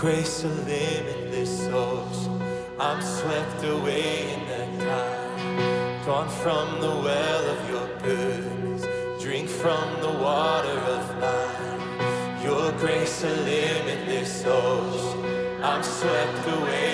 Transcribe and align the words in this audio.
grace 0.00 0.44
a 0.44 0.48
limitless 0.48 1.66
ocean. 1.66 2.42
I'm 2.80 3.02
swept 3.02 3.62
away 3.64 4.32
in 4.32 4.40
the 4.48 4.84
tide, 4.84 6.04
drawn 6.04 6.26
from 6.26 6.80
the 6.80 6.88
well 6.88 7.44
of 7.54 7.68
your 7.68 7.86
goodness. 7.98 8.86
Drink 9.22 9.50
from 9.50 10.00
the 10.00 10.10
water 10.10 10.78
of 10.96 11.18
life. 11.20 12.42
Your 12.42 12.72
grace 12.78 13.24
a 13.24 13.28
limitless 13.28 14.42
ocean. 14.46 15.62
I'm 15.62 15.82
swept 15.82 16.48
away 16.48 16.89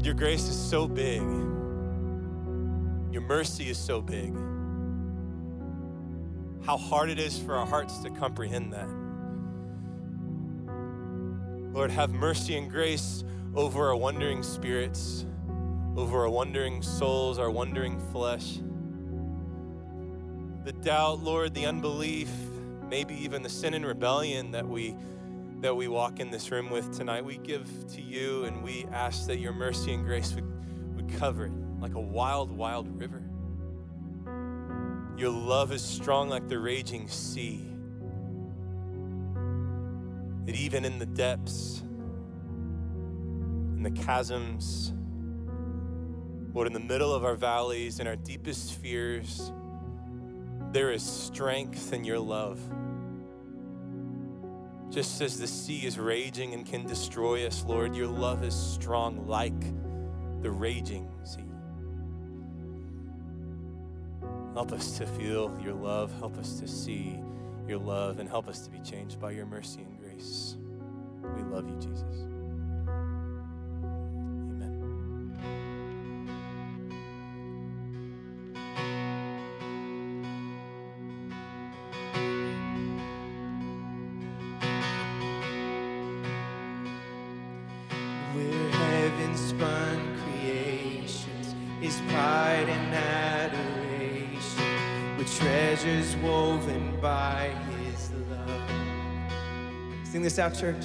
Lord, 0.00 0.06
your 0.06 0.14
grace 0.14 0.48
is 0.48 0.58
so 0.58 0.88
big. 0.88 1.20
Your 3.12 3.20
mercy 3.20 3.68
is 3.68 3.76
so 3.76 4.00
big. 4.00 4.34
How 6.64 6.78
hard 6.78 7.10
it 7.10 7.18
is 7.18 7.38
for 7.38 7.54
our 7.54 7.66
hearts 7.66 7.98
to 7.98 8.08
comprehend 8.08 8.72
that. 8.72 8.88
Lord, 11.74 11.90
have 11.90 12.14
mercy 12.14 12.56
and 12.56 12.70
grace 12.70 13.24
over 13.54 13.88
our 13.88 13.94
wandering 13.96 14.42
spirits, 14.42 15.26
over 15.98 16.20
our 16.20 16.30
wandering 16.30 16.80
souls, 16.80 17.38
our 17.38 17.50
wandering 17.50 18.00
flesh. 18.10 18.58
The 20.64 20.72
doubt, 20.72 21.18
Lord, 21.18 21.52
the 21.52 21.66
unbelief, 21.66 22.30
maybe 22.88 23.22
even 23.22 23.42
the 23.42 23.50
sin 23.50 23.74
and 23.74 23.84
rebellion 23.84 24.52
that 24.52 24.66
we 24.66 24.96
that 25.60 25.76
we 25.76 25.88
walk 25.88 26.20
in 26.20 26.30
this 26.30 26.50
room 26.50 26.70
with 26.70 26.96
tonight, 26.96 27.24
we 27.24 27.36
give 27.36 27.68
to 27.88 28.00
you 28.00 28.44
and 28.44 28.62
we 28.62 28.86
ask 28.92 29.26
that 29.26 29.38
your 29.38 29.52
mercy 29.52 29.92
and 29.92 30.04
grace 30.04 30.34
would, 30.34 30.96
would 30.96 31.12
cover 31.18 31.46
it 31.46 31.52
like 31.80 31.94
a 31.94 32.00
wild, 32.00 32.50
wild 32.50 32.88
river. 32.98 33.22
Your 35.18 35.30
love 35.30 35.70
is 35.72 35.82
strong 35.82 36.30
like 36.30 36.48
the 36.48 36.58
raging 36.58 37.08
sea. 37.08 37.66
That 40.46 40.56
even 40.56 40.86
in 40.86 40.98
the 40.98 41.06
depths, 41.06 41.82
in 43.76 43.82
the 43.82 43.90
chasms, 43.90 44.94
Lord, 46.54 46.66
in 46.66 46.72
the 46.72 46.80
middle 46.80 47.14
of 47.14 47.24
our 47.24 47.36
valleys, 47.36 48.00
in 48.00 48.06
our 48.06 48.16
deepest 48.16 48.74
fears, 48.80 49.52
there 50.72 50.90
is 50.90 51.02
strength 51.02 51.92
in 51.92 52.04
your 52.04 52.18
love. 52.18 52.58
Just 54.90 55.20
as 55.20 55.38
the 55.38 55.46
sea 55.46 55.86
is 55.86 55.98
raging 55.98 56.52
and 56.52 56.66
can 56.66 56.84
destroy 56.84 57.46
us, 57.46 57.64
Lord, 57.64 57.94
your 57.94 58.08
love 58.08 58.42
is 58.42 58.54
strong 58.54 59.26
like 59.28 59.60
the 60.42 60.50
raging 60.50 61.08
sea. 61.22 61.44
Help 64.54 64.72
us 64.72 64.98
to 64.98 65.06
feel 65.06 65.56
your 65.62 65.74
love. 65.74 66.12
Help 66.18 66.36
us 66.38 66.58
to 66.58 66.66
see 66.66 67.20
your 67.68 67.78
love 67.78 68.18
and 68.18 68.28
help 68.28 68.48
us 68.48 68.62
to 68.62 68.70
be 68.70 68.80
changed 68.80 69.20
by 69.20 69.30
your 69.30 69.46
mercy 69.46 69.82
and 69.82 69.96
grace. 70.00 70.56
We 71.36 71.42
love 71.42 71.68
you, 71.68 71.76
Jesus. 71.76 72.29
Sing 100.10 100.22
this 100.22 100.40
out, 100.40 100.54
church. 100.58 100.84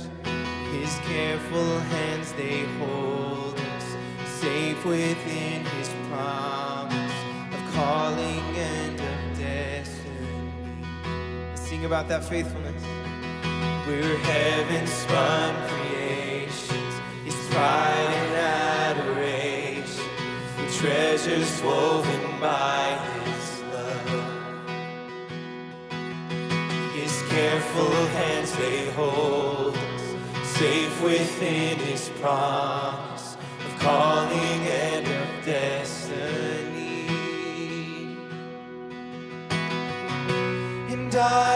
His 0.72 0.96
careful 1.00 1.80
hands 1.80 2.32
they 2.34 2.64
hold 2.78 3.60
us, 3.60 3.96
safe 4.40 4.86
within 4.86 5.66
his 5.66 5.90
promise 6.12 7.12
of 7.52 7.74
calling 7.74 8.44
and 8.56 9.00
of 9.00 9.40
destiny. 9.40 10.86
Sing 11.56 11.86
about 11.86 12.08
that 12.08 12.24
faithfulness. 12.24 12.84
We're 13.88 14.16
heaven's 14.16 14.92
spun 14.92 15.56
creations, 15.70 16.94
His 17.24 17.36
pride 17.50 18.12
and 18.22 19.00
adoration, 19.00 20.06
the 20.56 20.72
treasures 20.72 21.64
woven 21.64 22.40
by 22.40 22.96
His 23.06 23.15
careful 27.36 27.92
hands 28.20 28.56
they 28.56 28.90
hold 28.92 29.76
us, 29.76 30.04
safe 30.58 31.04
within 31.04 31.78
His 31.80 32.08
promise 32.22 33.36
of 33.66 33.80
calling 33.80 34.62
and 34.88 35.06
of 35.06 35.46
destiny. 35.46 37.10
And 40.94 41.14
I 41.14 41.55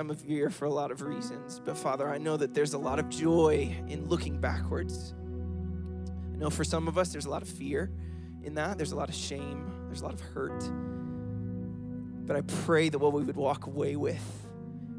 time 0.00 0.08
of 0.08 0.24
year 0.24 0.48
for 0.48 0.64
a 0.64 0.70
lot 0.70 0.90
of 0.90 1.02
reasons, 1.02 1.60
but 1.62 1.76
Father, 1.76 2.08
I 2.08 2.16
know 2.16 2.34
that 2.38 2.54
there's 2.54 2.72
a 2.72 2.78
lot 2.78 2.98
of 2.98 3.10
joy 3.10 3.76
in 3.86 4.08
looking 4.08 4.40
backwards. 4.40 5.12
I 6.32 6.38
know 6.38 6.48
for 6.48 6.64
some 6.64 6.88
of 6.88 6.96
us, 6.96 7.12
there's 7.12 7.26
a 7.26 7.30
lot 7.30 7.42
of 7.42 7.48
fear 7.48 7.90
in 8.42 8.54
that, 8.54 8.78
there's 8.78 8.92
a 8.92 8.96
lot 8.96 9.10
of 9.10 9.14
shame, 9.14 9.70
there's 9.88 10.00
a 10.00 10.04
lot 10.04 10.14
of 10.14 10.20
hurt. 10.20 10.64
But 12.26 12.34
I 12.34 12.40
pray 12.64 12.88
that 12.88 12.98
what 12.98 13.12
we 13.12 13.24
would 13.24 13.36
walk 13.36 13.66
away 13.66 13.96
with 13.96 14.24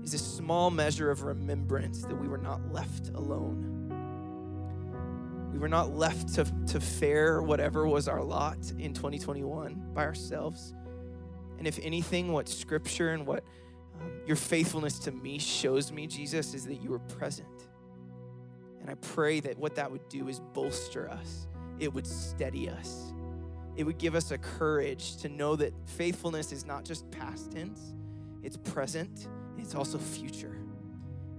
is 0.03 0.13
a 0.13 0.19
small 0.19 0.69
measure 0.69 1.09
of 1.09 1.23
remembrance 1.23 2.03
that 2.03 2.15
we 2.15 2.27
were 2.27 2.37
not 2.37 2.71
left 2.71 3.09
alone. 3.15 3.89
We 5.51 5.57
were 5.57 5.69
not 5.69 5.95
left 5.95 6.35
to, 6.35 6.45
to 6.67 6.79
fare 6.79 7.41
whatever 7.41 7.87
was 7.87 8.07
our 8.07 8.21
lot 8.21 8.59
in 8.77 8.93
2021 8.93 9.93
by 9.95 10.05
ourselves. 10.05 10.75
And 11.57 11.65
if 11.65 11.79
anything, 11.81 12.31
what 12.31 12.47
scripture 12.47 13.09
and 13.09 13.25
what 13.25 13.43
your 14.25 14.35
faithfulness 14.35 14.99
to 14.99 15.11
me 15.11 15.39
shows 15.39 15.91
me, 15.91 16.07
Jesus, 16.07 16.53
is 16.53 16.65
that 16.65 16.81
you 16.81 16.91
were 16.91 16.99
present. 16.99 17.47
And 18.79 18.89
I 18.89 18.95
pray 18.95 19.39
that 19.41 19.57
what 19.57 19.75
that 19.75 19.91
would 19.91 20.07
do 20.09 20.27
is 20.27 20.39
bolster 20.39 21.09
us, 21.09 21.47
it 21.79 21.93
would 21.93 22.07
steady 22.07 22.69
us, 22.69 23.13
it 23.75 23.83
would 23.83 23.97
give 23.97 24.15
us 24.15 24.31
a 24.31 24.37
courage 24.37 25.17
to 25.17 25.29
know 25.29 25.55
that 25.55 25.73
faithfulness 25.85 26.51
is 26.51 26.65
not 26.65 26.85
just 26.85 27.09
past 27.11 27.51
tense, 27.51 27.93
it's 28.43 28.57
present, 28.57 29.27
it's 29.57 29.75
also 29.75 29.97
future. 29.97 30.57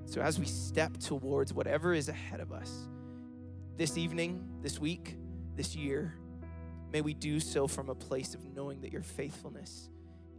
So 0.04 0.20
as 0.20 0.38
we 0.38 0.46
step 0.46 0.98
towards 0.98 1.52
whatever 1.52 1.94
is 1.94 2.08
ahead 2.08 2.40
of 2.40 2.52
us, 2.52 2.88
this 3.76 3.96
evening, 3.96 4.44
this 4.60 4.78
week, 4.78 5.16
this 5.56 5.74
year, 5.74 6.14
may 6.92 7.00
we 7.00 7.14
do 7.14 7.40
so 7.40 7.66
from 7.66 7.88
a 7.88 7.94
place 7.94 8.34
of 8.34 8.44
knowing 8.54 8.80
that 8.82 8.92
your 8.92 9.02
faithfulness 9.02 9.88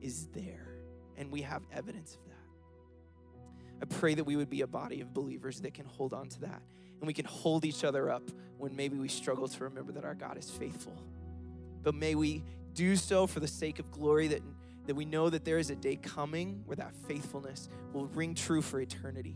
is 0.02 0.28
there 0.28 0.73
and 1.18 1.32
we 1.32 1.42
have 1.42 1.64
evidence 1.72 2.16
of 2.16 2.26
that. 2.28 2.34
I 3.82 4.00
pray 4.00 4.14
that 4.14 4.24
we 4.24 4.36
would 4.36 4.50
be 4.50 4.62
a 4.62 4.68
body 4.68 5.02
of 5.02 5.14
believers 5.14 5.62
that 5.62 5.74
can 5.74 5.86
hold 5.86 6.14
on 6.14 6.30
to 6.30 6.42
that 6.42 6.62
and 7.00 7.08
we 7.08 7.14
can 7.14 7.26
hold 7.26 7.66
each 7.66 7.84
other 7.84 8.10
up 8.10 8.24
when 8.58 8.76
maybe 8.76 8.98
we 8.98 9.10
struggle 9.10 9.48
to 9.48 9.64
remember 9.66 9.92
that 9.92 10.06
our 10.06 10.16
God 10.16 10.38
is 10.38 10.50
faithful. 10.50 10.96
But 11.82 11.96
may 11.96 12.16
we 12.16 12.44
do 12.74 12.96
so 12.96 13.28
for 13.28 13.42
the 13.42 13.48
sake 13.48 13.80
of 13.80 13.92
glory 13.92 14.30
that, 14.30 14.42
that 14.88 14.96
we 14.96 15.04
know 15.04 15.30
that 15.30 15.44
there 15.44 15.58
is 15.58 15.70
a 15.70 15.76
day 15.76 15.98
coming 15.98 16.64
where 16.66 16.78
that 16.78 16.94
faithfulness 17.08 17.68
will 17.92 18.06
ring 18.08 18.36
true 18.36 18.62
for 18.62 18.80
eternity. 18.80 19.36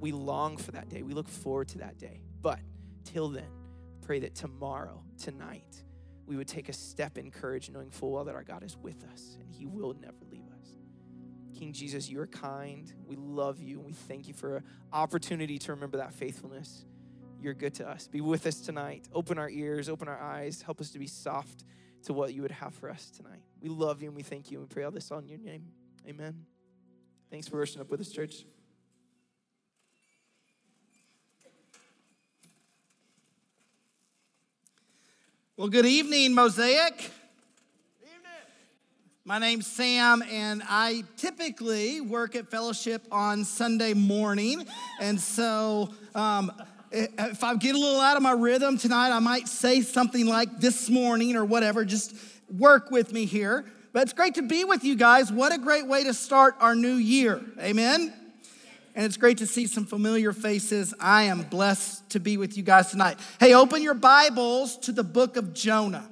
We 0.00 0.12
long 0.12 0.56
for 0.56 0.72
that 0.72 0.88
day. 0.88 1.02
We 1.02 1.12
look 1.12 1.28
forward 1.28 1.68
to 1.68 1.78
that 1.78 1.98
day. 1.98 2.22
But 2.40 2.60
till 3.04 3.28
then, 3.28 3.44
I 3.44 4.06
pray 4.06 4.20
that 4.20 4.34
tomorrow, 4.34 5.02
tonight, 5.22 5.82
we 6.24 6.36
would 6.36 6.48
take 6.48 6.70
a 6.70 6.72
step 6.72 7.18
in 7.18 7.30
courage, 7.30 7.70
knowing 7.70 7.90
full 7.90 8.12
well 8.12 8.24
that 8.24 8.34
our 8.34 8.44
God 8.44 8.62
is 8.62 8.76
with 8.78 9.04
us 9.12 9.36
and 9.40 9.50
He 9.50 9.66
will 9.66 9.94
never. 10.00 10.27
King 11.58 11.72
Jesus, 11.72 12.08
you 12.08 12.20
are 12.20 12.26
kind. 12.28 12.92
We 13.04 13.16
love 13.16 13.60
you. 13.60 13.80
We 13.80 13.92
thank 13.92 14.28
you 14.28 14.34
for 14.34 14.58
an 14.58 14.64
opportunity 14.92 15.58
to 15.58 15.72
remember 15.72 15.96
that 15.96 16.14
faithfulness. 16.14 16.84
You're 17.40 17.54
good 17.54 17.74
to 17.74 17.88
us. 17.88 18.06
Be 18.06 18.20
with 18.20 18.46
us 18.46 18.60
tonight. 18.60 19.08
Open 19.12 19.38
our 19.38 19.50
ears, 19.50 19.88
open 19.88 20.06
our 20.06 20.20
eyes. 20.20 20.62
Help 20.62 20.80
us 20.80 20.90
to 20.90 21.00
be 21.00 21.08
soft 21.08 21.64
to 22.04 22.12
what 22.12 22.32
you 22.32 22.42
would 22.42 22.52
have 22.52 22.74
for 22.74 22.88
us 22.88 23.10
tonight. 23.10 23.42
We 23.60 23.68
love 23.68 24.02
you 24.02 24.08
and 24.08 24.16
we 24.16 24.22
thank 24.22 24.52
you. 24.52 24.58
And 24.60 24.68
we 24.68 24.72
pray 24.72 24.84
all 24.84 24.92
this 24.92 25.10
on 25.10 25.26
your 25.26 25.38
name. 25.38 25.64
Amen. 26.06 26.46
Thanks 27.28 27.48
for 27.48 27.56
worshiping 27.56 27.82
up 27.82 27.90
with 27.90 28.02
us, 28.02 28.10
church. 28.12 28.44
Well, 35.56 35.68
good 35.68 35.86
evening, 35.86 36.34
Mosaic. 36.34 37.10
My 39.28 39.38
name's 39.38 39.66
Sam, 39.66 40.22
and 40.22 40.62
I 40.66 41.04
typically 41.18 42.00
work 42.00 42.34
at 42.34 42.50
Fellowship 42.50 43.06
on 43.12 43.44
Sunday 43.44 43.92
morning. 43.92 44.64
And 45.02 45.20
so, 45.20 45.90
um, 46.14 46.50
if 46.90 47.44
I 47.44 47.54
get 47.56 47.74
a 47.74 47.78
little 47.78 48.00
out 48.00 48.16
of 48.16 48.22
my 48.22 48.32
rhythm 48.32 48.78
tonight, 48.78 49.10
I 49.10 49.18
might 49.18 49.46
say 49.46 49.82
something 49.82 50.24
like 50.24 50.60
this 50.60 50.88
morning 50.88 51.36
or 51.36 51.44
whatever. 51.44 51.84
Just 51.84 52.16
work 52.56 52.90
with 52.90 53.12
me 53.12 53.26
here. 53.26 53.66
But 53.92 54.04
it's 54.04 54.14
great 54.14 54.36
to 54.36 54.42
be 54.42 54.64
with 54.64 54.82
you 54.82 54.96
guys. 54.96 55.30
What 55.30 55.54
a 55.54 55.58
great 55.58 55.86
way 55.86 56.04
to 56.04 56.14
start 56.14 56.56
our 56.60 56.74
new 56.74 56.94
year. 56.94 57.42
Amen 57.60 58.14
and 58.94 59.04
it's 59.04 59.18
great 59.18 59.38
to 59.38 59.46
see 59.46 59.66
some 59.66 59.84
familiar 59.84 60.32
faces. 60.32 60.92
I 60.98 61.24
am 61.24 61.42
blessed 61.42 62.08
to 62.10 62.18
be 62.18 62.38
with 62.38 62.56
you 62.56 62.62
guys 62.62 62.90
tonight. 62.90 63.20
Hey, 63.38 63.54
open 63.54 63.82
your 63.82 63.94
Bibles 63.94 64.78
to 64.78 64.92
the 64.92 65.04
book 65.04 65.36
of 65.36 65.52
Jonah. 65.52 66.08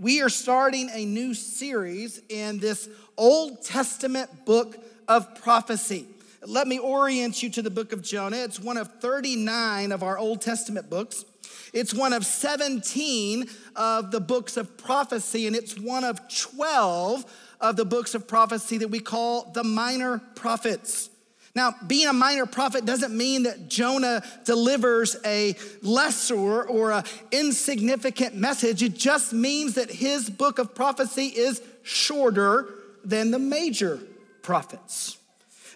We 0.00 0.22
are 0.22 0.28
starting 0.28 0.90
a 0.92 1.04
new 1.04 1.34
series 1.34 2.20
in 2.28 2.58
this 2.58 2.88
Old 3.16 3.62
Testament 3.62 4.44
book 4.44 4.76
of 5.06 5.40
prophecy. 5.40 6.08
Let 6.44 6.66
me 6.66 6.80
orient 6.80 7.44
you 7.44 7.50
to 7.50 7.62
the 7.62 7.70
book 7.70 7.92
of 7.92 8.02
Jonah. 8.02 8.38
It's 8.38 8.58
one 8.58 8.76
of 8.76 9.00
39 9.00 9.92
of 9.92 10.02
our 10.02 10.18
Old 10.18 10.42
Testament 10.42 10.90
books. 10.90 11.24
It's 11.72 11.94
one 11.94 12.12
of 12.12 12.26
17 12.26 13.48
of 13.76 14.10
the 14.10 14.18
books 14.18 14.56
of 14.56 14.76
prophecy, 14.76 15.46
and 15.46 15.54
it's 15.54 15.78
one 15.78 16.02
of 16.02 16.28
12 16.28 17.24
of 17.60 17.76
the 17.76 17.84
books 17.84 18.16
of 18.16 18.26
prophecy 18.26 18.78
that 18.78 18.88
we 18.88 18.98
call 18.98 19.52
the 19.52 19.62
minor 19.62 20.18
prophets. 20.34 21.08
Now, 21.54 21.72
being 21.86 22.08
a 22.08 22.12
minor 22.12 22.46
prophet 22.46 22.84
doesn't 22.84 23.16
mean 23.16 23.44
that 23.44 23.68
Jonah 23.68 24.24
delivers 24.44 25.16
a 25.24 25.54
lesser 25.82 26.64
or 26.64 26.90
an 26.90 27.04
insignificant 27.30 28.34
message. 28.34 28.82
It 28.82 28.94
just 28.94 29.32
means 29.32 29.74
that 29.74 29.88
his 29.88 30.28
book 30.28 30.58
of 30.58 30.74
prophecy 30.74 31.26
is 31.26 31.62
shorter 31.84 32.74
than 33.04 33.30
the 33.30 33.38
major 33.38 34.00
prophets. 34.42 35.16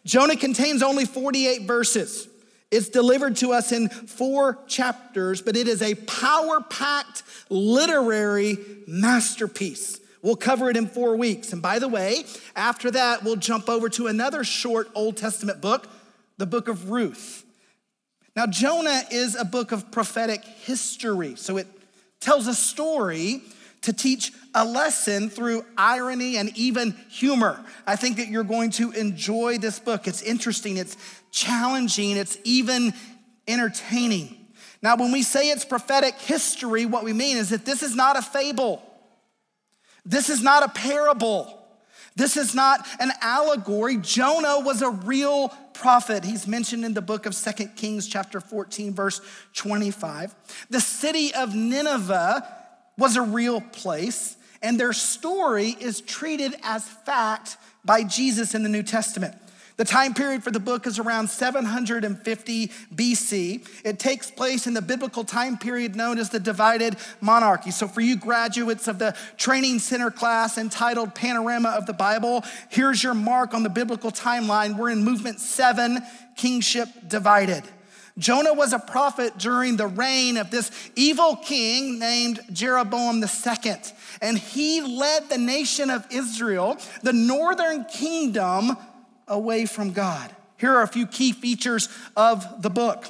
Jonah 0.05 0.37
contains 0.37 0.83
only 0.83 1.05
48 1.05 1.63
verses. 1.63 2.27
It's 2.71 2.89
delivered 2.89 3.37
to 3.37 3.53
us 3.53 3.71
in 3.71 3.89
four 3.89 4.59
chapters, 4.67 5.41
but 5.43 5.57
it 5.57 5.69
is 5.69 5.81
a 5.81 5.95
power 5.95 6.61
packed 6.61 7.23
literary 7.51 8.59
masterpiece. 8.87 9.98
We'll 10.23 10.37
cover 10.37 10.69
it 10.69 10.77
in 10.77 10.87
four 10.87 11.17
weeks. 11.17 11.53
And 11.53 11.63
by 11.63 11.79
the 11.79 11.89
way, 11.89 12.25
after 12.57 12.91
that, 12.91 13.23
we'll 13.23 13.37
jump 13.37 13.69
over 13.69 13.89
to 13.91 14.07
another 14.09 14.45
short 14.45 14.89
Old 14.95 15.17
Testament 15.17 15.61
book, 15.61 15.89
the 16.39 16.47
book 16.47 16.69
of 16.69 16.91
Ruth. 16.91 17.45
Now, 18.35 18.47
Jonah 18.47 19.03
is 19.11 19.35
a 19.35 19.45
book 19.45 19.73
of 19.73 19.91
prophetic 19.91 20.45
history, 20.45 21.35
so 21.37 21.57
it 21.57 21.67
tells 22.21 22.47
a 22.47 22.55
story 22.55 23.43
to 23.83 23.93
teach 23.93 24.33
a 24.55 24.65
lesson 24.65 25.31
through 25.31 25.65
irony 25.77 26.37
and 26.37 26.57
even 26.57 26.97
humor. 27.11 27.65
I 27.87 27.97
think 27.97 28.17
that 28.17 28.29
you're 28.29 28.45
going 28.45 28.71
to 28.73 28.91
enjoy 28.93 29.59
this 29.59 29.79
book. 29.79 30.09
It's 30.09 30.23
interesting, 30.23 30.77
it's 30.77 30.97
challenging, 31.31 32.17
it's 32.17 32.39
even 32.45 32.93
entertaining. 33.47 34.37
Now, 34.83 34.97
when 34.97 35.11
we 35.11 35.23
say 35.23 35.51
it's 35.51 35.65
prophetic 35.65 36.15
history, 36.15 36.87
what 36.87 37.05
we 37.05 37.13
mean 37.13 37.37
is 37.37 37.51
that 37.51 37.65
this 37.65 37.83
is 37.83 37.97
not 37.97 38.17
a 38.17 38.23
fable. 38.23 38.83
This 40.09 40.31
is 40.31 40.43
not 40.43 40.63
a 40.63 40.71
parable. 40.71 41.55
This 42.17 42.39
is 42.39 42.55
not 42.55 42.85
an 42.99 43.13
allegory. 43.21 43.99
Jonah 43.99 44.59
was 44.61 44.81
a 44.81 44.91
real 44.91 45.51
prophet. 45.75 46.25
He's 46.25 46.49
mentioned 46.49 46.85
in 46.85 46.95
the 46.95 47.03
book 47.03 47.27
of 47.27 47.35
Second 47.35 47.77
Kings, 47.77 48.09
chapter 48.09 48.41
14, 48.41 48.95
verse 48.95 49.21
25. 49.53 50.35
The 50.71 50.81
city 50.81 51.35
of 51.35 51.55
Nineveh 51.55 52.43
was 52.97 53.17
a 53.17 53.23
real 53.23 53.61
place, 53.61 54.37
and 54.63 54.81
their 54.81 54.95
story 54.95 55.77
is 55.79 56.01
treated 56.01 56.57
as 56.63 56.89
fact 56.89 57.59
by 57.85 58.03
Jesus 58.03 58.55
in 58.55 58.63
the 58.63 58.69
New 58.69 58.83
Testament. 58.83 59.37
The 59.79 59.85
time 59.85 60.13
period 60.13 60.43
for 60.43 60.51
the 60.51 60.59
book 60.59 60.89
is 60.89 60.99
around 60.99 61.31
750 61.31 62.67
BC. 62.93 63.85
It 63.85 64.01
takes 64.01 64.29
place 64.29 64.67
in 64.67 64.75
the 64.75 64.83
biblical 64.83 65.23
time 65.23 65.57
period 65.57 65.95
known 65.95 66.19
as 66.19 66.31
the 66.31 66.41
divided 66.41 66.97
monarchy. 67.21 67.71
So, 67.71 67.87
for 67.87 68.01
you 68.01 68.17
graduates 68.17 68.89
of 68.89 68.99
the 68.99 69.17
training 69.37 69.79
center 69.79 70.11
class 70.11 70.59
entitled 70.59 71.15
Panorama 71.15 71.69
of 71.69 71.87
the 71.87 71.93
Bible, 71.93 72.43
here's 72.71 73.05
your 73.05 73.15
mark 73.15 73.55
on 73.55 73.63
the 73.63 73.69
biblical 73.69 74.11
timeline. 74.11 74.77
We're 74.77 74.91
in 74.91 75.05
movement 75.05 75.39
seven, 75.39 76.03
kingship 76.35 76.89
divided. 77.07 77.63
Jonah 78.19 78.55
was 78.55 78.73
a 78.73 78.81
prophet 78.81 79.39
during 79.39 79.77
the 79.77 79.87
reign 79.87 80.39
of 80.39 80.51
this 80.51 80.73
evil 80.97 81.37
king 81.37 82.01
named 82.01 82.41
Jeroboam 82.53 83.23
II. 83.23 83.75
And 84.21 84.37
he 84.37 84.81
led 84.81 85.29
the 85.29 85.39
nation 85.39 85.89
of 85.89 86.05
Israel, 86.11 86.79
the 87.05 87.13
northern 87.13 87.85
kingdom, 87.85 88.77
away 89.29 89.67
from 89.67 89.93
God. 89.93 90.35
Here 90.59 90.75
are 90.75 90.83
a 90.83 90.89
few 90.89 91.07
key 91.07 91.33
features 91.33 91.89
of 92.17 92.63
the 92.63 92.71
book. 92.71 93.07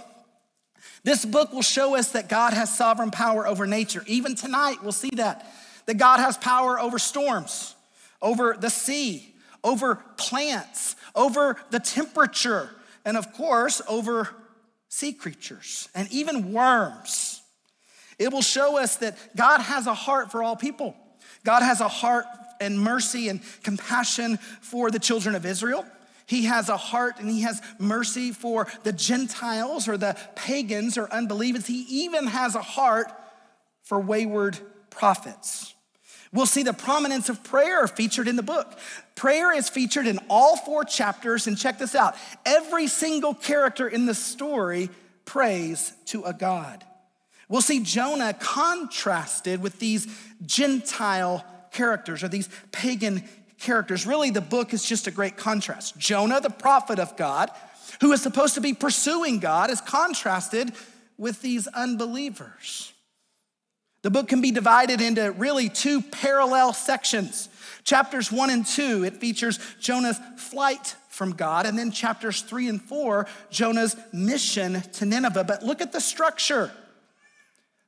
This 1.04 1.24
book 1.24 1.52
will 1.52 1.62
show 1.62 1.96
us 1.96 2.12
that 2.12 2.28
God 2.28 2.52
has 2.52 2.76
sovereign 2.76 3.10
power 3.10 3.46
over 3.46 3.66
nature. 3.66 4.04
Even 4.06 4.34
tonight, 4.34 4.82
we'll 4.82 4.92
see 4.92 5.10
that. 5.14 5.50
That 5.86 5.96
God 5.96 6.20
has 6.20 6.36
power 6.36 6.78
over 6.78 6.98
storms, 6.98 7.74
over 8.20 8.56
the 8.58 8.68
sea, 8.68 9.34
over 9.64 9.96
plants, 10.16 10.96
over 11.14 11.56
the 11.70 11.80
temperature, 11.80 12.70
and 13.04 13.16
of 13.16 13.32
course, 13.32 13.80
over 13.88 14.28
sea 14.88 15.12
creatures 15.12 15.88
and 15.94 16.10
even 16.10 16.52
worms. 16.52 17.42
It 18.18 18.32
will 18.32 18.42
show 18.42 18.78
us 18.78 18.96
that 18.96 19.16
God 19.36 19.60
has 19.60 19.86
a 19.86 19.94
heart 19.94 20.30
for 20.30 20.42
all 20.42 20.56
people. 20.56 20.94
God 21.44 21.62
has 21.62 21.80
a 21.80 21.88
heart 21.88 22.26
and 22.60 22.78
mercy 22.78 23.28
and 23.28 23.40
compassion 23.62 24.38
for 24.60 24.90
the 24.90 24.98
children 24.98 25.34
of 25.34 25.46
Israel. 25.46 25.86
He 26.28 26.44
has 26.44 26.68
a 26.68 26.76
heart 26.76 27.20
and 27.20 27.30
he 27.30 27.40
has 27.40 27.62
mercy 27.78 28.32
for 28.32 28.68
the 28.82 28.92
Gentiles 28.92 29.88
or 29.88 29.96
the 29.96 30.14
pagans 30.36 30.98
or 30.98 31.10
unbelievers. 31.10 31.66
He 31.66 31.80
even 32.04 32.26
has 32.26 32.54
a 32.54 32.60
heart 32.60 33.10
for 33.82 33.98
wayward 33.98 34.58
prophets. 34.90 35.74
We'll 36.30 36.44
see 36.44 36.62
the 36.62 36.74
prominence 36.74 37.30
of 37.30 37.42
prayer 37.42 37.88
featured 37.88 38.28
in 38.28 38.36
the 38.36 38.42
book. 38.42 38.78
Prayer 39.14 39.56
is 39.56 39.70
featured 39.70 40.06
in 40.06 40.20
all 40.28 40.58
four 40.58 40.84
chapters, 40.84 41.46
and 41.46 41.56
check 41.56 41.78
this 41.78 41.94
out 41.94 42.14
every 42.44 42.88
single 42.88 43.32
character 43.32 43.88
in 43.88 44.04
the 44.04 44.14
story 44.14 44.90
prays 45.24 45.94
to 46.06 46.24
a 46.24 46.34
God. 46.34 46.84
We'll 47.48 47.62
see 47.62 47.82
Jonah 47.82 48.34
contrasted 48.34 49.62
with 49.62 49.78
these 49.78 50.06
Gentile 50.44 51.42
characters 51.70 52.22
or 52.22 52.28
these 52.28 52.50
pagan 52.72 53.24
characters. 53.58 54.06
Really, 54.06 54.30
the 54.30 54.40
book 54.40 54.72
is 54.72 54.84
just 54.84 55.06
a 55.06 55.10
great 55.10 55.36
contrast. 55.36 55.98
Jonah, 55.98 56.40
the 56.40 56.50
prophet 56.50 56.98
of 56.98 57.16
God, 57.16 57.50
who 58.00 58.12
is 58.12 58.22
supposed 58.22 58.54
to 58.54 58.60
be 58.60 58.74
pursuing 58.74 59.38
God, 59.38 59.70
is 59.70 59.80
contrasted 59.80 60.72
with 61.16 61.42
these 61.42 61.66
unbelievers. 61.68 62.92
The 64.02 64.10
book 64.10 64.28
can 64.28 64.40
be 64.40 64.52
divided 64.52 65.00
into 65.00 65.32
really 65.32 65.68
two 65.68 66.00
parallel 66.00 66.72
sections. 66.72 67.48
Chapters 67.82 68.30
one 68.30 68.50
and 68.50 68.64
two, 68.64 69.04
it 69.04 69.16
features 69.16 69.58
Jonah's 69.80 70.20
flight 70.36 70.94
from 71.08 71.32
God, 71.32 71.66
and 71.66 71.76
then 71.76 71.90
chapters 71.90 72.42
three 72.42 72.68
and 72.68 72.80
four, 72.80 73.26
Jonah's 73.50 73.96
mission 74.12 74.82
to 74.92 75.04
Nineveh. 75.04 75.42
But 75.42 75.64
look 75.64 75.80
at 75.80 75.92
the 75.92 76.00
structure. 76.00 76.70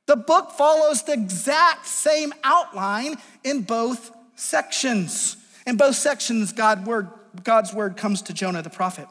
The 0.07 0.17
book 0.17 0.51
follows 0.51 1.03
the 1.03 1.13
exact 1.13 1.85
same 1.85 2.33
outline 2.43 3.15
in 3.45 3.61
both 3.61 4.11
sections. 4.35 5.37
In 5.65 5.77
both 5.77 5.95
sections, 5.95 6.51
God 6.51 6.85
word, 6.85 7.09
God's 7.43 7.73
word 7.73 7.97
comes 7.97 8.21
to 8.23 8.33
Jonah 8.33 8.61
the 8.61 8.69
prophet. 8.69 9.07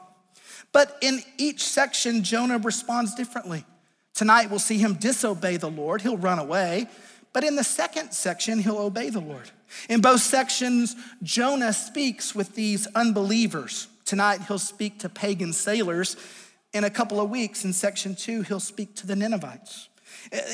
But 0.71 0.97
in 1.01 1.21
each 1.37 1.63
section, 1.63 2.23
Jonah 2.23 2.57
responds 2.57 3.15
differently. 3.15 3.65
Tonight, 4.13 4.49
we'll 4.49 4.59
see 4.59 4.77
him 4.77 4.95
disobey 4.95 5.57
the 5.57 5.69
Lord, 5.69 6.01
he'll 6.01 6.17
run 6.17 6.39
away. 6.39 6.87
But 7.33 7.45
in 7.45 7.55
the 7.55 7.63
second 7.63 8.11
section, 8.11 8.59
he'll 8.59 8.77
obey 8.77 9.09
the 9.09 9.21
Lord. 9.21 9.49
In 9.89 10.01
both 10.01 10.19
sections, 10.19 10.95
Jonah 11.23 11.71
speaks 11.71 12.35
with 12.35 12.55
these 12.55 12.87
unbelievers. 12.87 13.87
Tonight, 14.03 14.41
he'll 14.47 14.59
speak 14.59 14.99
to 14.99 15.09
pagan 15.09 15.53
sailors. 15.53 16.17
In 16.73 16.83
a 16.83 16.89
couple 16.89 17.21
of 17.21 17.29
weeks, 17.29 17.63
in 17.63 17.71
section 17.71 18.15
two, 18.15 18.41
he'll 18.41 18.59
speak 18.59 18.95
to 18.95 19.07
the 19.07 19.15
Ninevites. 19.15 19.87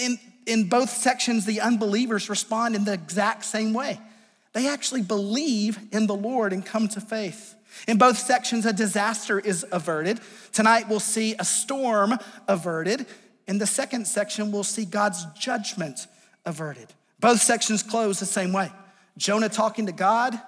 In, 0.01 0.19
in 0.45 0.69
both 0.69 0.89
sections, 0.89 1.45
the 1.45 1.61
unbelievers 1.61 2.29
respond 2.29 2.75
in 2.75 2.85
the 2.85 2.93
exact 2.93 3.43
same 3.45 3.73
way. 3.73 3.99
They 4.53 4.67
actually 4.67 5.01
believe 5.01 5.79
in 5.91 6.07
the 6.07 6.15
Lord 6.15 6.53
and 6.53 6.65
come 6.65 6.87
to 6.89 7.01
faith. 7.01 7.55
In 7.87 7.97
both 7.97 8.17
sections, 8.17 8.65
a 8.65 8.73
disaster 8.73 9.39
is 9.39 9.65
averted. 9.71 10.19
Tonight, 10.51 10.89
we'll 10.89 10.99
see 10.99 11.35
a 11.37 11.45
storm 11.45 12.13
averted. 12.47 13.05
In 13.47 13.59
the 13.59 13.67
second 13.67 14.07
section, 14.07 14.51
we'll 14.51 14.63
see 14.63 14.85
God's 14.85 15.25
judgment 15.37 16.07
averted. 16.45 16.93
Both 17.19 17.41
sections 17.41 17.83
close 17.83 18.19
the 18.19 18.25
same 18.25 18.53
way 18.53 18.71
Jonah 19.17 19.49
talking 19.49 19.87
to 19.87 19.91
God 19.91 20.39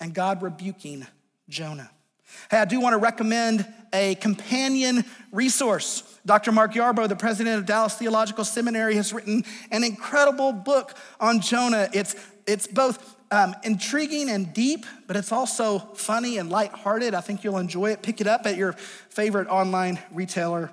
and 0.00 0.14
God 0.14 0.42
rebuking 0.42 1.06
Jonah. 1.48 1.90
Hey, 2.50 2.58
I 2.58 2.64
do 2.64 2.80
want 2.80 2.94
to 2.94 2.98
recommend 2.98 3.66
a 3.92 4.16
companion 4.16 5.04
resource. 5.32 6.02
Dr. 6.26 6.52
Mark 6.52 6.74
Yarbrough, 6.74 7.08
the 7.08 7.16
president 7.16 7.58
of 7.58 7.66
Dallas 7.66 7.94
Theological 7.94 8.44
Seminary, 8.44 8.96
has 8.96 9.12
written 9.12 9.44
an 9.70 9.84
incredible 9.84 10.52
book 10.52 10.94
on 11.20 11.40
Jonah. 11.40 11.88
It's, 11.92 12.14
it's 12.46 12.66
both 12.66 13.16
um, 13.30 13.54
intriguing 13.64 14.30
and 14.30 14.52
deep, 14.52 14.86
but 15.06 15.16
it's 15.16 15.32
also 15.32 15.78
funny 15.78 16.38
and 16.38 16.50
lighthearted. 16.50 17.14
I 17.14 17.20
think 17.20 17.42
you'll 17.44 17.58
enjoy 17.58 17.90
it. 17.90 18.02
Pick 18.02 18.20
it 18.20 18.26
up 18.26 18.46
at 18.46 18.56
your 18.56 18.72
favorite 18.72 19.48
online 19.48 19.98
retailer. 20.12 20.70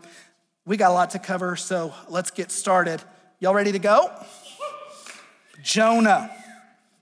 We 0.66 0.78
got 0.78 0.92
a 0.92 0.94
lot 0.94 1.12
to 1.12 1.20
cover, 1.20 1.56
so 1.56 1.94
let's 2.10 2.32
get 2.32 2.52
started. 2.52 3.02
Y'all 3.40 3.54
ready 3.54 3.72
to 3.72 3.80
go? 3.80 4.12
Jonah, 5.62 6.30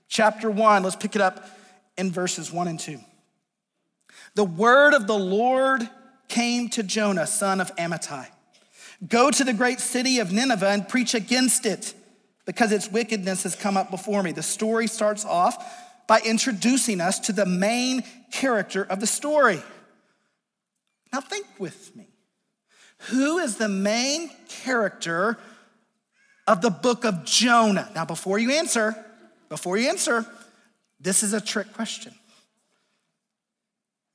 chapter 0.08 0.50
one. 0.50 0.82
Let's 0.82 0.96
pick 0.96 1.14
it 1.14 1.20
up 1.20 1.48
in 1.96 2.10
verses 2.10 2.52
one 2.52 2.68
and 2.68 2.80
two. 2.80 2.98
The 4.34 4.44
word 4.44 4.94
of 4.94 5.06
the 5.06 5.18
Lord 5.18 5.88
came 6.28 6.70
to 6.70 6.82
Jonah, 6.82 7.26
son 7.26 7.60
of 7.60 7.74
Amittai 7.76 8.26
Go 9.06 9.30
to 9.30 9.44
the 9.44 9.52
great 9.52 9.80
city 9.80 10.20
of 10.20 10.32
Nineveh 10.32 10.68
and 10.68 10.88
preach 10.88 11.14
against 11.14 11.66
it 11.66 11.94
because 12.44 12.72
its 12.72 12.90
wickedness 12.90 13.44
has 13.44 13.54
come 13.54 13.76
up 13.76 13.90
before 13.90 14.22
me. 14.22 14.32
The 14.32 14.42
story 14.42 14.86
starts 14.86 15.24
off 15.24 15.64
by 16.06 16.20
introducing 16.20 17.00
us 17.00 17.20
to 17.20 17.32
the 17.32 17.46
main 17.46 18.02
character 18.32 18.84
of 18.84 19.00
the 19.00 19.06
story. 19.06 19.62
Now, 21.12 21.20
think 21.20 21.46
with 21.58 21.94
me. 21.94 22.08
Who 23.10 23.38
is 23.38 23.56
the 23.56 23.68
main 23.68 24.30
character 24.48 25.38
of 26.46 26.60
the 26.60 26.70
book 26.70 27.04
of 27.04 27.24
Jonah? 27.24 27.90
Now, 27.94 28.04
before 28.04 28.38
you 28.38 28.52
answer, 28.52 28.96
before 29.48 29.76
you 29.76 29.88
answer, 29.88 30.26
this 31.00 31.22
is 31.22 31.32
a 31.32 31.40
trick 31.40 31.72
question. 31.74 32.14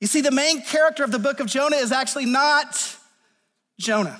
You 0.00 0.06
see, 0.06 0.20
the 0.20 0.30
main 0.30 0.62
character 0.62 1.04
of 1.04 1.10
the 1.10 1.18
book 1.18 1.40
of 1.40 1.46
Jonah 1.46 1.76
is 1.76 1.92
actually 1.92 2.26
not 2.26 2.96
Jonah. 3.78 4.18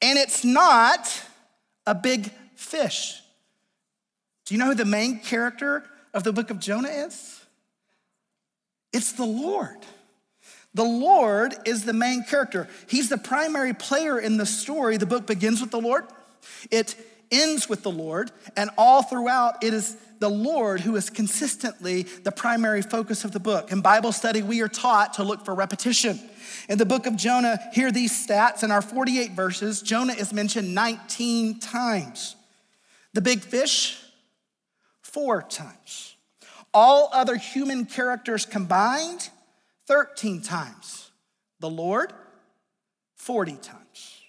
And 0.00 0.18
it's 0.18 0.44
not 0.44 1.22
a 1.86 1.94
big 1.94 2.30
fish. 2.58 3.22
Do 4.44 4.54
you 4.54 4.58
know 4.58 4.66
who 4.66 4.74
the 4.74 4.84
main 4.84 5.20
character 5.20 5.84
of 6.12 6.24
the 6.24 6.32
book 6.32 6.50
of 6.50 6.58
Jonah 6.58 6.88
is? 6.88 7.40
It's 8.92 9.12
the 9.12 9.24
Lord. 9.24 9.78
The 10.74 10.84
Lord 10.84 11.54
is 11.64 11.84
the 11.84 11.92
main 11.92 12.24
character. 12.24 12.68
He's 12.88 13.08
the 13.08 13.16
primary 13.16 13.74
player 13.74 14.18
in 14.18 14.36
the 14.36 14.46
story. 14.46 14.96
The 14.96 15.06
book 15.06 15.26
begins 15.26 15.60
with 15.60 15.70
the 15.70 15.80
Lord, 15.80 16.04
it 16.70 16.96
ends 17.30 17.68
with 17.68 17.82
the 17.82 17.90
Lord, 17.90 18.32
and 18.56 18.70
all 18.76 19.02
throughout 19.02 19.62
it 19.62 19.72
is 19.72 19.96
the 20.18 20.28
Lord 20.28 20.80
who 20.80 20.96
is 20.96 21.10
consistently 21.10 22.02
the 22.02 22.32
primary 22.32 22.82
focus 22.82 23.24
of 23.24 23.32
the 23.32 23.38
book. 23.38 23.70
In 23.70 23.82
Bible 23.82 24.12
study, 24.12 24.42
we 24.42 24.62
are 24.62 24.68
taught 24.68 25.14
to 25.14 25.22
look 25.22 25.44
for 25.44 25.54
repetition. 25.54 26.18
In 26.68 26.78
the 26.78 26.86
book 26.86 27.06
of 27.06 27.16
Jonah, 27.16 27.58
hear 27.72 27.92
these 27.92 28.26
stats. 28.26 28.64
In 28.64 28.72
our 28.72 28.82
48 28.82 29.32
verses, 29.32 29.80
Jonah 29.80 30.14
is 30.14 30.32
mentioned 30.32 30.74
19 30.74 31.60
times. 31.60 32.34
The 33.14 33.20
big 33.20 33.40
fish, 33.40 33.98
four 35.02 35.42
times. 35.42 36.16
All 36.74 37.08
other 37.12 37.36
human 37.36 37.86
characters 37.86 38.44
combined, 38.44 39.30
13 39.86 40.42
times. 40.42 41.10
The 41.60 41.70
Lord, 41.70 42.12
40 43.16 43.52
times. 43.56 44.22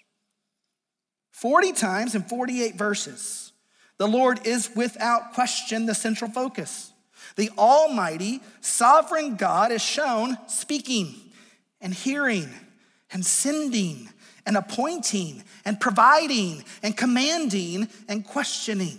40 1.32 1.72
times 1.72 2.14
in 2.14 2.22
48 2.22 2.74
verses. 2.74 3.52
The 3.98 4.08
Lord 4.08 4.46
is 4.46 4.70
without 4.74 5.34
question 5.34 5.86
the 5.86 5.94
central 5.94 6.30
focus. 6.30 6.92
The 7.36 7.50
Almighty, 7.56 8.40
sovereign 8.60 9.36
God 9.36 9.72
is 9.72 9.82
shown 9.82 10.36
speaking 10.48 11.14
and 11.80 11.94
hearing 11.94 12.48
and 13.10 13.24
sending 13.24 14.08
and 14.46 14.56
appointing 14.56 15.42
and 15.64 15.80
providing 15.80 16.64
and 16.82 16.96
commanding 16.96 17.88
and 18.08 18.24
questioning. 18.24 18.98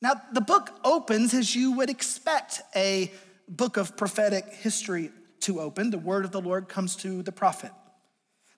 Now, 0.00 0.14
the 0.32 0.40
book 0.40 0.70
opens 0.84 1.34
as 1.34 1.54
you 1.54 1.72
would 1.72 1.90
expect 1.90 2.62
a 2.76 3.10
book 3.48 3.76
of 3.76 3.96
prophetic 3.96 4.46
history 4.46 5.10
to 5.40 5.60
open. 5.60 5.90
The 5.90 5.98
word 5.98 6.24
of 6.24 6.30
the 6.30 6.40
Lord 6.40 6.68
comes 6.68 6.96
to 6.96 7.22
the 7.22 7.32
prophet. 7.32 7.72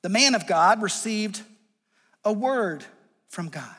The 0.02 0.08
man 0.08 0.34
of 0.34 0.46
God 0.46 0.82
received 0.82 1.42
a 2.24 2.32
word 2.32 2.84
from 3.28 3.48
God. 3.48 3.76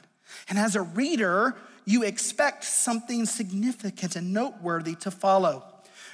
And 0.49 0.57
as 0.57 0.75
a 0.75 0.81
reader, 0.81 1.55
you 1.85 2.03
expect 2.03 2.63
something 2.63 3.25
significant 3.25 4.15
and 4.15 4.33
noteworthy 4.33 4.95
to 4.95 5.11
follow. 5.11 5.65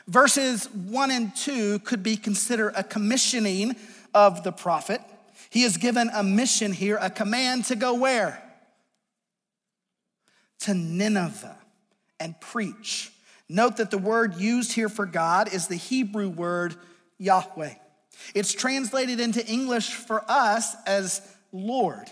Verses 0.07 0.65
one 0.71 1.11
and 1.11 1.35
two 1.35 1.79
could 1.79 2.01
be 2.01 2.15
considered 2.15 2.73
a 2.75 2.83
commissioning 2.83 3.75
of 4.13 4.43
the 4.43 4.51
prophet. 4.51 5.01
He 5.49 5.63
is 5.63 5.77
given 5.77 6.09
a 6.13 6.23
mission 6.23 6.73
here, 6.73 6.97
a 7.01 7.09
command 7.09 7.65
to 7.65 7.75
go 7.75 7.93
where? 7.93 8.41
To 10.61 10.73
Nineveh 10.73 11.57
and 12.19 12.39
preach. 12.39 13.11
Note 13.49 13.77
that 13.77 13.91
the 13.91 13.97
word 13.97 14.35
used 14.35 14.73
here 14.73 14.89
for 14.89 15.05
God 15.05 15.53
is 15.53 15.67
the 15.67 15.75
Hebrew 15.75 16.29
word 16.29 16.75
Yahweh. 17.17 17.73
It's 18.33 18.53
translated 18.53 19.19
into 19.19 19.45
English 19.45 19.93
for 19.93 20.23
us 20.27 20.75
as 20.85 21.21
Lord. 21.51 22.09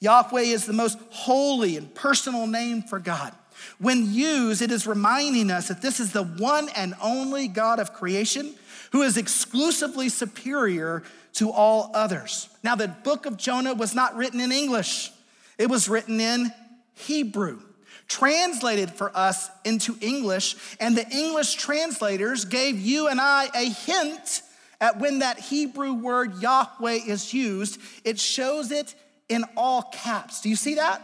Yahweh 0.00 0.42
is 0.42 0.66
the 0.66 0.72
most 0.72 0.98
holy 1.10 1.76
and 1.76 1.94
personal 1.94 2.46
name 2.46 2.82
for 2.82 2.98
God. 2.98 3.32
When 3.78 4.12
used, 4.12 4.60
it 4.60 4.70
is 4.70 4.86
reminding 4.86 5.50
us 5.50 5.68
that 5.68 5.80
this 5.80 5.98
is 6.00 6.12
the 6.12 6.24
one 6.24 6.68
and 6.76 6.94
only 7.00 7.48
God 7.48 7.78
of 7.78 7.94
creation 7.94 8.54
who 8.92 9.02
is 9.02 9.16
exclusively 9.16 10.08
superior 10.08 11.02
to 11.36 11.50
all 11.50 11.90
others. 11.94 12.48
Now, 12.62 12.74
the 12.74 12.88
book 12.88 13.26
of 13.26 13.36
Jonah 13.36 13.74
was 13.74 13.94
not 13.94 14.16
written 14.16 14.40
in 14.40 14.52
English, 14.52 15.12
it 15.58 15.70
was 15.70 15.88
written 15.88 16.20
in 16.20 16.52
Hebrew, 16.94 17.60
translated 18.08 18.90
for 18.90 19.16
us 19.16 19.50
into 19.64 19.96
English, 20.00 20.56
and 20.80 20.96
the 20.96 21.08
English 21.08 21.54
translators 21.54 22.44
gave 22.44 22.78
you 22.78 23.08
and 23.08 23.20
I 23.20 23.50
a 23.54 23.68
hint 23.68 24.42
at 24.80 24.98
when 24.98 25.20
that 25.20 25.38
Hebrew 25.38 25.94
word 25.94 26.40
Yahweh 26.40 27.00
is 27.06 27.32
used. 27.32 27.80
It 28.04 28.18
shows 28.18 28.70
it 28.70 28.94
in 29.28 29.44
all 29.56 29.82
caps. 29.82 30.40
Do 30.40 30.48
you 30.48 30.56
see 30.56 30.74
that? 30.74 31.02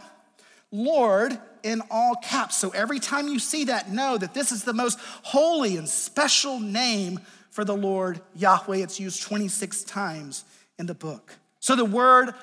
Lord 0.71 1.37
in 1.61 1.81
all 1.89 2.15
caps. 2.15 2.57
So 2.57 2.69
every 2.69 2.99
time 2.99 3.27
you 3.27 3.39
see 3.39 3.65
that, 3.65 3.91
know 3.91 4.17
that 4.17 4.33
this 4.33 4.51
is 4.51 4.63
the 4.63 4.73
most 4.73 4.99
holy 5.21 5.77
and 5.77 5.87
special 5.87 6.59
name 6.59 7.19
for 7.53 7.63
the 7.63 7.77
Lord 7.77 8.19
Yahweh. 8.35 8.77
It's 8.77 8.99
used 8.99 9.21
26 9.21 9.83
times 9.83 10.43
in 10.79 10.87
the 10.87 10.95
book. 10.95 11.35
So 11.59 11.75
the 11.75 11.85
word 11.85 12.33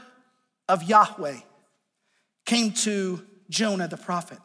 of 0.68 0.84
Yahweh 0.84 1.38
came 2.46 2.72
to 2.72 3.20
Jonah 3.50 3.88
the 3.88 3.96
prophet. 3.96 4.38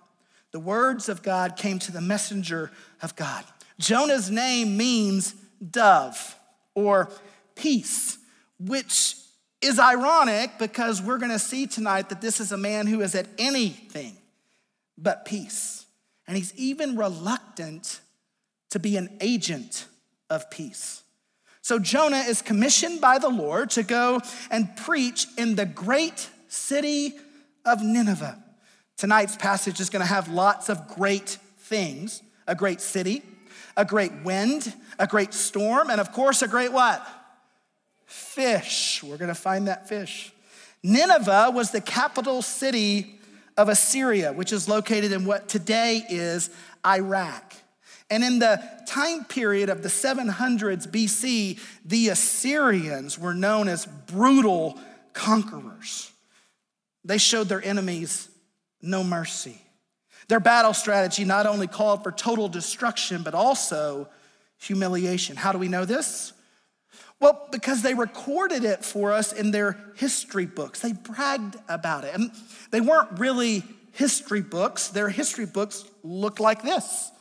The 0.51 0.59
words 0.59 1.07
of 1.07 1.21
God 1.21 1.55
came 1.55 1.77
to 1.79 1.91
the 1.91 2.01
messenger 2.01 2.71
of 3.03 3.15
God. 3.15 3.45
Jonah's 3.79 4.31
name 4.31 4.75
means 4.75 5.35
dove 5.69 6.35
or 6.73 7.11
peace, 7.53 8.17
which 8.59 9.15
is 9.61 9.77
ironic 9.77 10.57
because 10.57 10.99
we're 10.99 11.19
going 11.19 11.31
to 11.31 11.39
see 11.39 11.67
tonight 11.67 12.09
that 12.09 12.21
this 12.21 12.39
is 12.39 12.51
a 12.51 12.57
man 12.57 12.87
who 12.87 13.01
is 13.01 13.13
at 13.13 13.27
anything 13.37 14.17
but 14.97 15.25
peace. 15.25 15.85
And 16.27 16.35
he's 16.35 16.55
even 16.55 16.95
reluctant 16.95 17.99
to 18.71 18.79
be 18.79 18.97
an 18.97 19.15
agent 19.21 19.85
of 20.29 20.49
peace. 20.49 21.03
So 21.61 21.79
Jonah 21.79 22.23
is 22.27 22.41
commissioned 22.41 23.01
by 23.01 23.17
the 23.17 23.29
Lord 23.29 23.71
to 23.71 23.83
go 23.83 24.21
and 24.51 24.75
preach 24.75 25.25
in 25.37 25.55
the 25.55 25.65
great 25.65 26.29
city 26.47 27.15
of 27.65 27.81
Nineveh. 27.81 28.41
Tonight's 28.97 29.35
passage 29.35 29.79
is 29.79 29.89
going 29.89 30.01
to 30.01 30.07
have 30.07 30.29
lots 30.29 30.69
of 30.69 30.87
great 30.87 31.37
things 31.57 32.21
a 32.47 32.53
great 32.53 32.79
city, 32.79 33.23
a 33.75 33.83
great 33.83 34.11
wind, 34.23 34.71
a 34.99 35.07
great 35.07 35.33
storm, 35.33 35.89
and 35.89 35.99
of 35.99 36.11
course, 36.11 36.43
a 36.43 36.47
great 36.47 36.71
what? 36.71 37.03
Fish. 38.05 39.01
We're 39.03 39.17
going 39.17 39.29
to 39.29 39.35
find 39.35 39.67
that 39.67 39.89
fish. 39.89 40.31
Nineveh 40.83 41.51
was 41.51 41.71
the 41.71 41.81
capital 41.81 42.43
city 42.43 43.19
of 43.57 43.69
Assyria, 43.69 44.31
which 44.31 44.53
is 44.53 44.69
located 44.69 45.11
in 45.11 45.25
what 45.25 45.47
today 45.47 46.03
is 46.07 46.51
Iraq. 46.85 47.55
And 48.09 48.23
in 48.23 48.39
the 48.39 48.61
time 48.87 49.25
period 49.25 49.69
of 49.69 49.81
the 49.81 49.89
700s 49.89 50.87
BC, 50.87 51.59
the 51.83 52.09
Assyrians 52.09 53.17
were 53.17 53.33
known 53.33 53.67
as 53.67 53.85
brutal 53.85 54.79
conquerors. 55.13 56.11
They 57.03 57.17
showed 57.17 57.49
their 57.49 57.63
enemies 57.63 58.29
no 58.81 59.03
mercy. 59.03 59.59
Their 60.27 60.39
battle 60.39 60.73
strategy 60.73 61.23
not 61.23 61.45
only 61.45 61.67
called 61.67 62.03
for 62.03 62.11
total 62.11 62.47
destruction, 62.47 63.23
but 63.23 63.33
also 63.33 64.07
humiliation. 64.57 65.35
How 65.35 65.51
do 65.51 65.57
we 65.57 65.67
know 65.67 65.85
this? 65.85 66.33
Well, 67.19 67.47
because 67.51 67.81
they 67.81 67.93
recorded 67.93 68.63
it 68.63 68.83
for 68.83 69.13
us 69.13 69.31
in 69.31 69.51
their 69.51 69.77
history 69.95 70.45
books. 70.45 70.81
They 70.81 70.93
bragged 70.93 71.55
about 71.67 72.03
it. 72.03 72.13
And 72.13 72.31
they 72.71 72.81
weren't 72.81 73.19
really 73.19 73.63
history 73.93 74.41
books, 74.41 74.89
their 74.89 75.07
history 75.09 75.45
books 75.45 75.85
looked 76.03 76.41
like 76.41 76.61
this. 76.61 77.11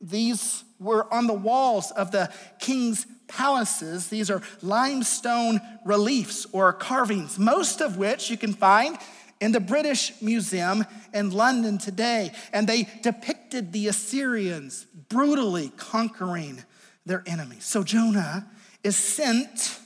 These 0.00 0.64
were 0.78 1.12
on 1.12 1.26
the 1.26 1.34
walls 1.34 1.90
of 1.90 2.10
the 2.10 2.32
king's 2.58 3.06
palaces. 3.28 4.08
These 4.08 4.30
are 4.30 4.42
limestone 4.62 5.60
reliefs 5.84 6.46
or 6.52 6.72
carvings, 6.72 7.38
most 7.38 7.80
of 7.80 7.96
which 7.96 8.30
you 8.30 8.36
can 8.36 8.54
find 8.54 8.98
in 9.40 9.52
the 9.52 9.60
British 9.60 10.12
Museum 10.20 10.84
in 11.14 11.30
London 11.30 11.78
today. 11.78 12.32
And 12.52 12.66
they 12.66 12.88
depicted 13.02 13.72
the 13.72 13.88
Assyrians 13.88 14.86
brutally 15.08 15.70
conquering 15.76 16.62
their 17.06 17.22
enemies. 17.26 17.64
So 17.64 17.82
Jonah 17.82 18.46
is 18.82 18.96
sent 18.96 19.78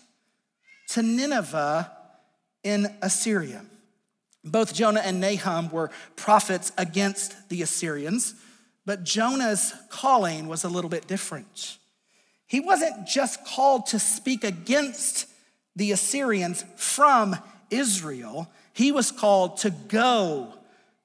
to 0.91 1.03
Nineveh 1.03 1.91
in 2.63 2.95
Assyria. 3.03 3.65
Both 4.45 4.75
Jonah 4.75 5.01
and 5.01 5.21
Nahum 5.21 5.71
were 5.71 5.91
prophets 6.17 6.73
against 6.77 7.49
the 7.49 7.63
Assyrians, 7.63 8.35
but 8.87 9.05
Jonah's 9.05 9.73
calling 9.89 10.49
was 10.49 10.65
a 10.65 10.69
little 10.69 10.91
bit 10.91 11.07
different. 11.07 11.79
He 12.47 12.61
wasn't 12.61 13.07
just 13.07 13.45
called 13.45 13.87
to 13.87 13.99
speak 13.99 14.45
against 14.45 15.27
the 15.77 15.93
Assyrians 15.93 16.65
from 16.77 17.37
Israel, 17.71 18.49
he 18.73 18.93
was 18.93 19.11
called 19.11 19.57
to 19.59 19.71
go 19.71 20.55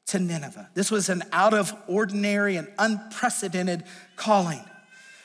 to 0.07 0.19
Nineveh. 0.19 0.69
This 0.73 0.91
was 0.91 1.09
an 1.09 1.23
out 1.31 1.53
of 1.53 1.73
ordinary 1.87 2.55
and 2.55 2.67
unprecedented 2.77 3.83
calling. 4.15 4.63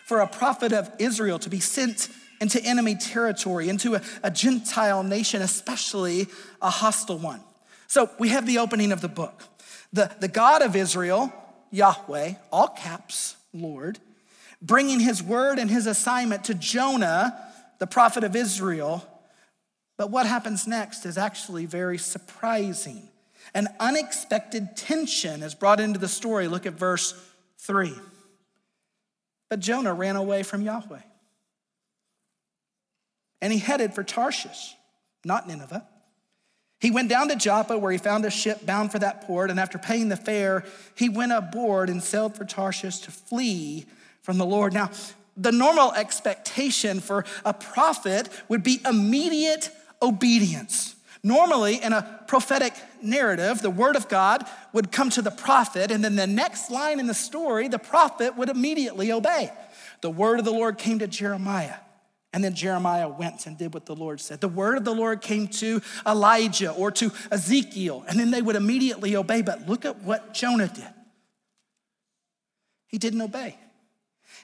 For 0.07 0.21
a 0.21 0.27
prophet 0.27 0.73
of 0.73 0.90
Israel 0.99 1.38
to 1.40 1.51
be 1.51 1.61
sent 1.61 2.09
into 2.40 2.62
enemy 2.62 2.95
territory, 2.95 3.69
into 3.69 3.95
a, 3.95 4.03
a 4.23 4.31
Gentile 4.31 5.03
nation, 5.03 5.40
especially 5.40 6.27
a 6.61 6.69
hostile 6.69 7.19
one. 7.19 7.40
So 7.87 8.11
we 8.19 8.29
have 8.29 8.47
the 8.47 8.59
opening 8.59 8.93
of 8.93 9.01
the 9.01 9.09
book. 9.09 9.43
The, 9.93 10.11
the 10.21 10.29
God 10.29 10.61
of 10.61 10.77
Israel, 10.77 11.33
Yahweh, 11.75 12.35
all 12.53 12.69
caps, 12.69 13.37
Lord, 13.53 13.99
bringing 14.63 15.01
his 15.01 15.23
word 15.23 15.59
and 15.59 15.71
his 15.71 15.87
assignment 15.87 16.45
to 16.45 16.55
Jonah, 16.55 17.39
the 17.79 17.87
prophet 17.87 18.25
of 18.25 18.37
Israel. 18.37 19.07
But 19.97 20.11
what 20.11 20.27
happens 20.27 20.67
next 20.67 21.05
is 21.05 21.19
actually 21.19 21.67
very 21.67 21.99
surprising. 21.99 23.09
An 23.55 23.69
unexpected 23.79 24.77
tension 24.77 25.43
is 25.43 25.55
brought 25.55 25.81
into 25.81 25.99
the 25.99 26.09
story. 26.09 26.49
Look 26.49 26.67
at 26.67 26.75
verse 26.75 27.15
3. 27.59 27.93
But 29.51 29.61
Jonah 29.61 29.95
ran 29.95 30.17
away 30.17 30.43
from 30.43 30.63
Yahweh 30.63 31.03
and 33.45 33.53
he 33.53 33.59
headed 33.59 33.93
for 33.95 34.03
Tarshish, 34.03 34.75
not 35.23 35.47
Nineveh. 35.47 35.87
He 36.85 36.90
went 36.90 37.09
down 37.09 37.29
to 37.29 37.37
Joppa 37.37 37.79
where 37.79 37.92
he 37.92 37.97
found 37.97 38.27
a 38.27 38.31
ship 38.31 38.66
bound 38.66 38.92
for 38.92 38.99
that 38.99 39.23
port, 39.23 39.51
and 39.51 39.59
after 39.59 39.79
paying 39.79 40.11
the 40.11 40.18
fare, 40.18 40.66
he 40.94 41.09
went 41.09 41.33
aboard 41.33 41.88
and 41.88 42.03
sailed 42.03 42.37
for 42.37 42.44
Tarshish 42.44 42.99
to 42.99 43.11
flee 43.11 43.87
from 44.20 44.37
the 44.37 44.44
Lord. 44.44 44.75
Now, 44.75 44.90
the 45.35 45.51
normal 45.51 45.92
expectation 45.94 47.01
for 47.01 47.25
a 47.42 47.55
prophet 47.55 48.29
would 48.51 48.62
be 48.62 48.83
immediate 48.87 49.70
obedience. 50.03 50.94
Normally, 51.23 51.83
in 51.83 51.94
a 51.94 52.20
prophetic 52.29 52.75
narrative, 53.01 53.62
the 53.62 53.70
word 53.70 53.97
of 53.97 54.11
God 54.11 54.44
would 54.75 54.92
come 54.92 55.09
to 55.09 55.23
the 55.23 55.31
prophet, 55.31 55.90
and 55.90 56.05
then 56.05 56.16
the 56.16 56.27
next 56.27 56.70
line 56.70 57.01
in 57.01 57.07
the 57.07 57.14
story, 57.14 57.66
the 57.66 57.79
prophet 57.79 58.37
would 58.37 58.51
immediately 58.51 59.11
obey. 59.11 59.51
The 60.03 60.11
word 60.11 60.38
of 60.38 60.44
the 60.44 60.53
Lord 60.53 60.77
came 60.77 60.99
to 60.99 61.07
Jeremiah. 61.07 61.77
And 62.35 62.42
then 62.42 62.57
Jeremiah 62.57 63.09
went 63.09 63.47
and 63.47 63.57
did 63.57 63.73
what 63.73 63.87
the 63.87 63.94
Lord 63.94 64.20
said. 64.20 64.40
The 64.40 64.49
word 64.49 64.77
of 64.77 64.85
the 64.85 64.92
Lord 64.92 65.20
came 65.20 65.47
to 65.47 65.81
Elijah 66.05 66.73
or 66.73 66.90
to 66.90 67.12
Ezekiel, 67.31 68.05
and 68.09 68.18
then 68.18 68.33
they 68.33 68.42
would 68.42 68.57
immediately 68.57 69.14
obey. 69.14 69.40
But 69.40 69.68
look 69.68 69.85
at 69.85 70.03
what 70.03 70.35
Jonah 70.35 70.66
did. 70.66 70.92
He 72.88 72.99
didn't 72.99 73.23
obey. 73.23 73.57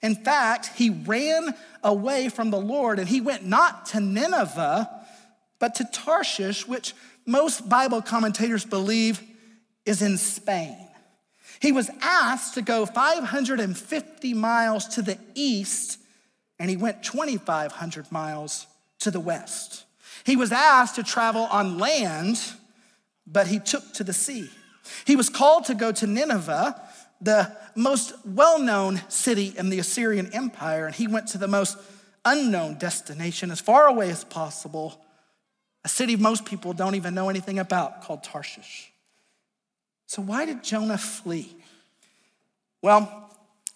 In 0.05 0.15
fact, 0.15 0.71
he 0.77 0.91
ran 0.91 1.53
away 1.83 2.29
from 2.29 2.53
the 2.53 2.61
Lord 2.61 3.01
and 3.01 3.09
he 3.09 3.21
went 3.21 3.45
not 3.45 3.87
to 3.87 3.99
Nineveh, 3.99 4.89
but 5.59 5.75
to 5.75 5.85
Tarshish, 5.85 6.69
which 6.69 6.95
most 7.27 7.69
Bible 7.69 8.03
commentators 8.03 8.65
believe 8.65 9.21
is 9.85 10.01
in 10.01 10.17
Spain. 10.17 10.79
He 11.61 11.73
was 11.73 11.91
asked 12.01 12.55
to 12.55 12.63
go 12.63 12.87
550 12.87 14.35
miles 14.35 14.87
to 14.89 15.03
the 15.03 15.19
east 15.35 16.00
and 16.61 16.69
he 16.69 16.77
went 16.77 17.03
2,500 17.03 18.13
miles 18.13 18.67
to 19.01 19.11
the 19.11 19.19
west. 19.19 19.85
He 20.25 20.37
was 20.37 20.53
asked 20.53 20.97
to 20.97 21.03
travel 21.03 21.45
on 21.51 21.79
land, 21.79 22.39
but 23.27 23.47
he 23.47 23.59
took 23.59 23.95
to 23.95 24.05
the 24.05 24.13
sea. 24.13 24.51
He 25.07 25.17
was 25.17 25.31
called 25.31 25.65
to 25.65 25.75
go 25.75 25.91
to 25.91 26.07
Nineveh, 26.07 26.81
the 27.23 27.57
most 27.75 28.13
well 28.27 28.59
known 28.59 29.01
city 29.09 29.55
in 29.57 29.71
the 29.71 29.79
Assyrian 29.79 30.33
Empire, 30.35 30.85
and 30.85 30.95
he 30.95 31.07
went 31.07 31.29
to 31.29 31.39
the 31.39 31.49
most 31.49 31.79
unknown 32.27 32.75
destination, 32.75 33.51
as 33.51 33.61
far 33.61 33.87
away 33.87 34.11
as 34.11 34.25
possible, 34.25 35.03
a 35.83 35.89
city 35.89 36.17
most 36.17 36.45
people 36.45 36.75
don't 36.75 36.95
even 36.95 37.15
know 37.15 37.31
anything 37.31 37.59
about 37.59 38.03
called 38.03 38.23
Tarshish. 38.23 38.93
So, 40.07 40.21
why 40.21 40.45
did 40.45 40.63
Jonah 40.63 40.99
flee? 40.99 41.57
Well, 42.83 43.30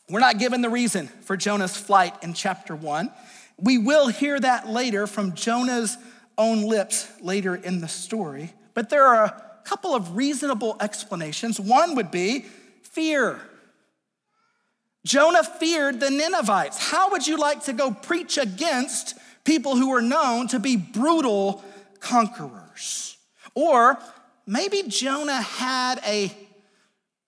we're 0.08 0.20
not 0.20 0.38
given 0.38 0.60
the 0.60 0.68
reason 0.68 1.08
for 1.22 1.36
Jonah's 1.36 1.76
flight 1.76 2.14
in 2.22 2.34
chapter 2.34 2.76
one. 2.76 3.10
We 3.58 3.78
will 3.78 4.08
hear 4.08 4.38
that 4.38 4.68
later 4.68 5.06
from 5.06 5.34
Jonah's 5.34 5.96
own 6.36 6.62
lips 6.62 7.08
later 7.20 7.54
in 7.54 7.80
the 7.80 7.88
story, 7.88 8.52
but 8.74 8.90
there 8.90 9.04
are 9.04 9.24
a 9.24 9.42
couple 9.64 9.94
of 9.94 10.16
reasonable 10.16 10.76
explanations. 10.80 11.58
One 11.58 11.94
would 11.94 12.10
be 12.10 12.44
fear. 12.82 13.40
Jonah 15.06 15.44
feared 15.44 16.00
the 16.00 16.10
Ninevites. 16.10 16.90
How 16.90 17.10
would 17.10 17.26
you 17.26 17.36
like 17.36 17.64
to 17.64 17.72
go 17.72 17.90
preach 17.90 18.38
against 18.38 19.16
people 19.44 19.76
who 19.76 19.90
were 19.90 20.02
known 20.02 20.48
to 20.48 20.58
be 20.58 20.76
brutal 20.76 21.62
conquerors? 22.00 23.16
Or 23.54 23.98
maybe 24.46 24.82
Jonah 24.88 25.42
had 25.42 26.00
a 26.06 26.32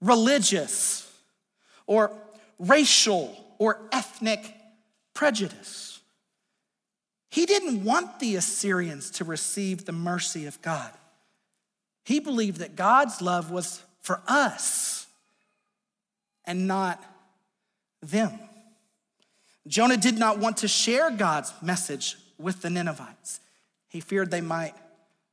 religious 0.01 1.03
or 1.87 2.11
racial 2.59 3.37
or 3.59 3.81
ethnic 3.93 4.55
prejudice. 5.15 6.01
He 7.31 7.47
didn't 7.47 7.85
want 7.85 8.19
the 8.19 8.37
Assyrians 8.37 9.11
to 9.13 9.25
receive 9.25 9.85
the 9.85 9.93
mercy 9.93 10.47
of 10.47 10.61
God. 10.63 10.91
He 12.05 12.21
believed 12.21 12.59
that 12.59 12.77
God's 12.77 13.21
love 13.21 13.51
was 13.51 13.83
for 14.01 14.23
us 14.29 15.07
and 16.45 16.67
not 16.67 17.03
them. 18.01 18.39
Jonah 19.67 19.97
did 19.97 20.17
not 20.17 20.39
want 20.39 20.59
to 20.59 20.69
share 20.69 21.11
God's 21.11 21.53
message 21.61 22.17
with 22.39 22.63
the 22.63 22.71
Ninevites. 22.71 23.41
He 23.89 24.01
feared 24.01 24.31
they 24.31 24.41
might 24.41 24.75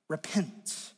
repent. 0.09 0.93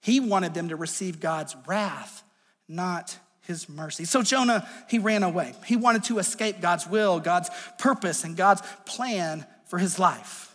He 0.00 0.18
wanted 0.18 0.54
them 0.54 0.68
to 0.70 0.76
receive 0.76 1.20
God's 1.20 1.54
wrath, 1.66 2.24
not 2.68 3.16
his 3.46 3.68
mercy. 3.68 4.04
So 4.04 4.22
Jonah, 4.22 4.66
he 4.88 4.98
ran 4.98 5.22
away. 5.22 5.54
He 5.66 5.76
wanted 5.76 6.04
to 6.04 6.18
escape 6.18 6.60
God's 6.60 6.86
will, 6.86 7.20
God's 7.20 7.50
purpose, 7.78 8.24
and 8.24 8.36
God's 8.36 8.62
plan 8.86 9.46
for 9.66 9.78
his 9.78 9.98
life. 9.98 10.54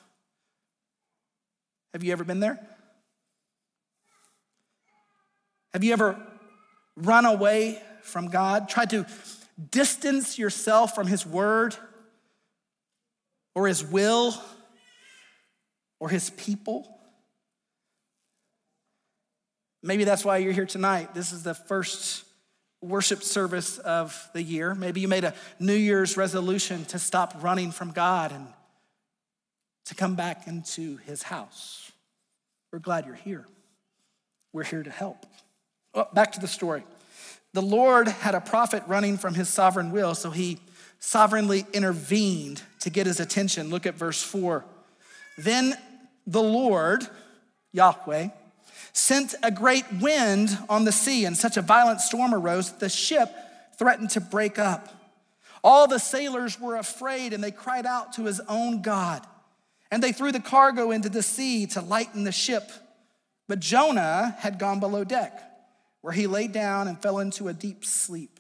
Have 1.94 2.04
you 2.04 2.12
ever 2.12 2.24
been 2.24 2.40
there? 2.40 2.60
Have 5.74 5.84
you 5.84 5.94
ever 5.94 6.18
run 6.96 7.26
away 7.26 7.82
from 8.04 8.28
God, 8.28 8.70
tried 8.70 8.90
to 8.92 9.06
distance 9.72 10.38
yourself 10.38 10.96
from 10.96 11.08
his 11.08 11.26
word 11.26 11.76
or 13.54 13.68
his 13.68 13.84
will 13.84 14.34
or 16.00 16.10
his 16.10 16.30
people? 16.32 16.94
Maybe 19.84 20.04
that's 20.04 20.26
why 20.26 20.38
you're 20.38 20.54
here 20.54 20.66
tonight. 20.66 21.14
This 21.14 21.32
is 21.32 21.44
the 21.44 21.54
first 21.54 22.24
worship 22.82 23.24
service 23.24 23.78
of 23.80 24.30
the 24.34 24.42
year. 24.42 24.76
Maybe 24.76 25.02
you 25.02 25.08
made 25.08 25.24
a 25.24 25.34
New 25.60 25.74
Year's 25.74 26.18
resolution 26.18 26.86
to 26.86 27.00
stop 27.00 27.36
running 27.42 27.72
from 27.72 27.92
God 27.92 28.32
and 28.32 28.48
to 29.86 29.96
come 29.96 30.16
back 30.16 30.48
into 30.48 30.98
his 30.98 31.24
house. 31.24 31.92
We're 32.72 32.80
glad 32.80 33.06
you're 33.06 33.16
here. 33.16 33.46
We're 34.54 34.64
here 34.64 34.84
to 34.84 34.92
help. 34.92 35.26
Oh, 35.94 36.08
back 36.14 36.34
to 36.34 36.40
the 36.40 36.48
story. 36.48 36.84
The 37.54 37.62
Lord 37.62 38.08
had 38.08 38.36
a 38.36 38.42
prophet 38.42 38.84
running 38.88 39.18
from 39.18 39.34
his 39.34 39.50
sovereign 39.50 39.92
will, 39.92 40.14
so 40.14 40.30
he 40.30 40.60
sovereignly 41.00 41.66
intervened 41.74 42.62
to 42.82 42.90
get 42.90 43.08
his 43.08 43.20
attention. 43.20 43.70
Look 43.70 43.86
at 43.86 43.96
verse 43.96 44.22
4. 44.22 44.66
Then 45.38 45.76
the 46.26 46.44
Lord, 46.44 47.08
Yahweh, 47.72 48.30
sent 48.98 49.36
a 49.44 49.52
great 49.52 49.86
wind 50.02 50.58
on 50.70 50.84
the 50.84 50.92
sea, 50.92 51.26
and 51.26 51.38
such 51.38 51.56
a 51.56 51.62
violent 51.62 52.02
storm 52.02 52.34
arose 52.34 52.72
that 52.72 52.80
the 52.80 52.90
ship 52.90 53.30
threatened 53.78 54.10
to 54.10 54.20
break 54.20 54.58
up. 54.58 54.90
All 55.64 55.88
the 55.88 56.00
sailors 56.00 56.60
were 56.60 56.76
afraid, 56.76 57.32
and 57.32 57.44
they 57.44 57.52
cried 57.52 57.86
out 57.86 58.14
to 58.14 58.26
his 58.26 58.42
own 58.50 58.82
God. 58.82 59.26
And 59.92 60.02
they 60.02 60.12
threw 60.12 60.32
the 60.32 60.40
cargo 60.40 60.90
into 60.90 61.10
the 61.10 61.22
sea 61.22 61.68
to 61.68 61.82
lighten 61.82 62.24
the 62.24 62.32
ship. 62.32 62.72
But 63.48 63.60
Jonah 63.60 64.36
had 64.40 64.58
gone 64.58 64.80
below 64.80 65.04
deck, 65.04 65.44
where 66.02 66.14
he 66.14 66.26
lay 66.26 66.48
down 66.48 66.88
and 66.88 67.00
fell 67.00 67.20
into 67.20 67.50
a 67.50 67.54
deep 67.54 67.86
sleep. 67.86 68.40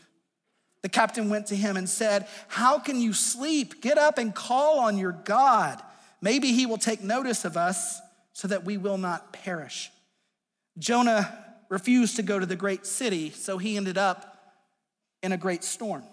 The 0.81 0.89
captain 0.89 1.29
went 1.29 1.47
to 1.47 1.55
him 1.55 1.77
and 1.77 1.87
said, 1.87 2.27
How 2.47 2.79
can 2.79 2.99
you 2.99 3.13
sleep? 3.13 3.81
Get 3.81 3.99
up 3.99 4.17
and 4.17 4.33
call 4.33 4.79
on 4.79 4.97
your 4.97 5.11
God. 5.11 5.81
Maybe 6.19 6.51
he 6.51 6.65
will 6.65 6.79
take 6.79 7.03
notice 7.03 7.45
of 7.45 7.57
us 7.57 8.01
so 8.33 8.47
that 8.47 8.65
we 8.65 8.77
will 8.77 8.97
not 8.97 9.31
perish. 9.31 9.91
Jonah 10.77 11.45
refused 11.69 12.15
to 12.17 12.23
go 12.23 12.39
to 12.39 12.45
the 12.45 12.55
great 12.55 12.85
city, 12.85 13.31
so 13.31 13.57
he 13.57 13.77
ended 13.77 13.97
up 13.97 14.37
in 15.23 15.31
a 15.31 15.37
great 15.37 15.63
storm. 15.63 16.03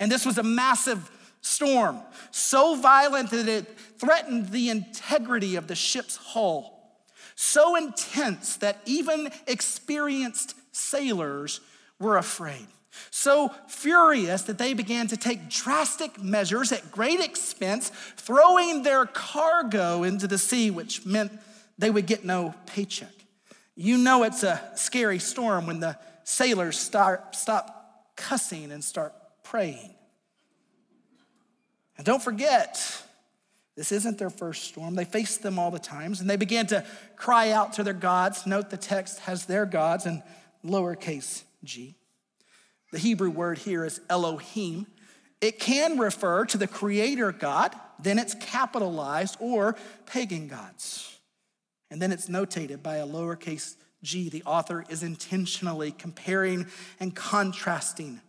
And 0.00 0.10
this 0.10 0.26
was 0.26 0.38
a 0.38 0.42
massive 0.42 1.10
storm, 1.40 2.00
so 2.30 2.76
violent 2.76 3.30
that 3.30 3.48
it 3.48 3.78
threatened 3.98 4.50
the 4.50 4.70
integrity 4.70 5.56
of 5.56 5.66
the 5.66 5.74
ship's 5.74 6.16
hull, 6.16 7.02
so 7.34 7.76
intense 7.76 8.56
that 8.56 8.80
even 8.84 9.30
experienced 9.46 10.54
sailors 10.72 11.60
were 11.98 12.16
afraid. 12.16 12.66
So 13.10 13.50
furious 13.68 14.42
that 14.42 14.58
they 14.58 14.74
began 14.74 15.06
to 15.08 15.16
take 15.16 15.48
drastic 15.48 16.22
measures 16.22 16.72
at 16.72 16.90
great 16.90 17.20
expense, 17.20 17.90
throwing 18.16 18.82
their 18.82 19.06
cargo 19.06 20.02
into 20.02 20.26
the 20.26 20.38
sea, 20.38 20.70
which 20.70 21.06
meant 21.06 21.32
they 21.78 21.90
would 21.90 22.06
get 22.06 22.24
no 22.24 22.54
paycheck. 22.66 23.21
You 23.74 23.98
know 23.98 24.22
it's 24.22 24.42
a 24.42 24.60
scary 24.74 25.18
storm 25.18 25.66
when 25.66 25.80
the 25.80 25.98
sailors 26.24 26.78
start, 26.78 27.34
stop 27.34 28.14
cussing 28.16 28.70
and 28.70 28.84
start 28.84 29.14
praying. 29.42 29.94
And 31.96 32.06
don't 32.06 32.22
forget, 32.22 33.02
this 33.76 33.92
isn't 33.92 34.18
their 34.18 34.30
first 34.30 34.64
storm. 34.64 34.94
They 34.94 35.04
faced 35.04 35.42
them 35.42 35.58
all 35.58 35.70
the 35.70 35.78
times, 35.78 36.20
and 36.20 36.28
they 36.28 36.36
began 36.36 36.66
to 36.68 36.84
cry 37.16 37.50
out 37.50 37.74
to 37.74 37.82
their 37.82 37.94
gods. 37.94 38.46
Note 38.46 38.70
the 38.70 38.76
text 38.76 39.20
has 39.20 39.46
their 39.46 39.64
gods 39.64 40.04
in 40.06 40.22
lowercase 40.64 41.42
g. 41.64 41.96
The 42.92 42.98
Hebrew 42.98 43.30
word 43.30 43.58
here 43.58 43.84
is 43.84 44.00
Elohim. 44.10 44.86
It 45.40 45.58
can 45.58 45.98
refer 45.98 46.44
to 46.46 46.58
the 46.58 46.66
creator 46.66 47.32
God, 47.32 47.74
then 47.98 48.18
it's 48.18 48.34
capitalized, 48.34 49.36
or 49.40 49.76
pagan 50.06 50.48
gods. 50.48 51.11
And 51.92 52.00
then 52.00 52.10
it's 52.10 52.26
notated 52.26 52.82
by 52.82 52.96
a 52.96 53.06
lowercase 53.06 53.76
g. 54.02 54.30
The 54.30 54.42
author 54.44 54.82
is 54.88 55.02
intentionally 55.02 55.92
comparing 55.92 56.66
and 56.98 57.14
contrasting 57.14 58.22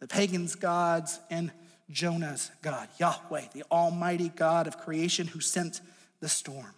the 0.00 0.08
pagan's 0.08 0.56
gods 0.56 1.20
and 1.30 1.52
Jonah's 1.88 2.50
God, 2.60 2.88
Yahweh, 2.98 3.44
the 3.54 3.62
Almighty 3.70 4.30
God 4.30 4.66
of 4.66 4.78
creation 4.78 5.28
who 5.28 5.38
sent 5.38 5.80
the 6.18 6.28
storm. 6.28 6.74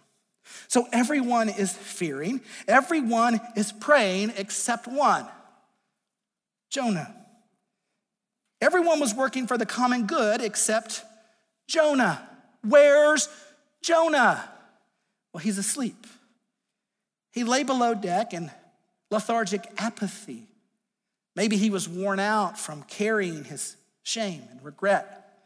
So 0.67 0.87
everyone 0.93 1.49
is 1.49 1.73
fearing, 1.73 2.41
everyone 2.67 3.41
is 3.55 3.71
praying 3.71 4.33
except 4.37 4.87
one 4.87 5.25
Jonah. 6.69 7.15
Everyone 8.61 8.99
was 8.99 9.15
working 9.15 9.47
for 9.47 9.57
the 9.57 9.65
common 9.65 10.05
good 10.05 10.41
except 10.41 11.03
Jonah. 11.67 12.29
Where's 12.63 13.27
Jonah? 13.81 14.47
Well, 15.33 15.41
he's 15.41 15.57
asleep. 15.57 16.05
He 17.37 17.43
lay 17.43 17.61
below 17.61 17.93
deck 17.93 18.33
in 18.33 18.49
lethargic 19.11 19.69
apathy. 19.77 20.47
Maybe 21.35 21.55
he 21.55 21.69
was 21.69 21.87
worn 21.87 22.19
out 22.19 22.57
from 22.57 22.81
carrying 22.81 23.43
his 23.43 23.75
shame 24.01 24.41
and 24.49 24.65
regret, 24.65 25.37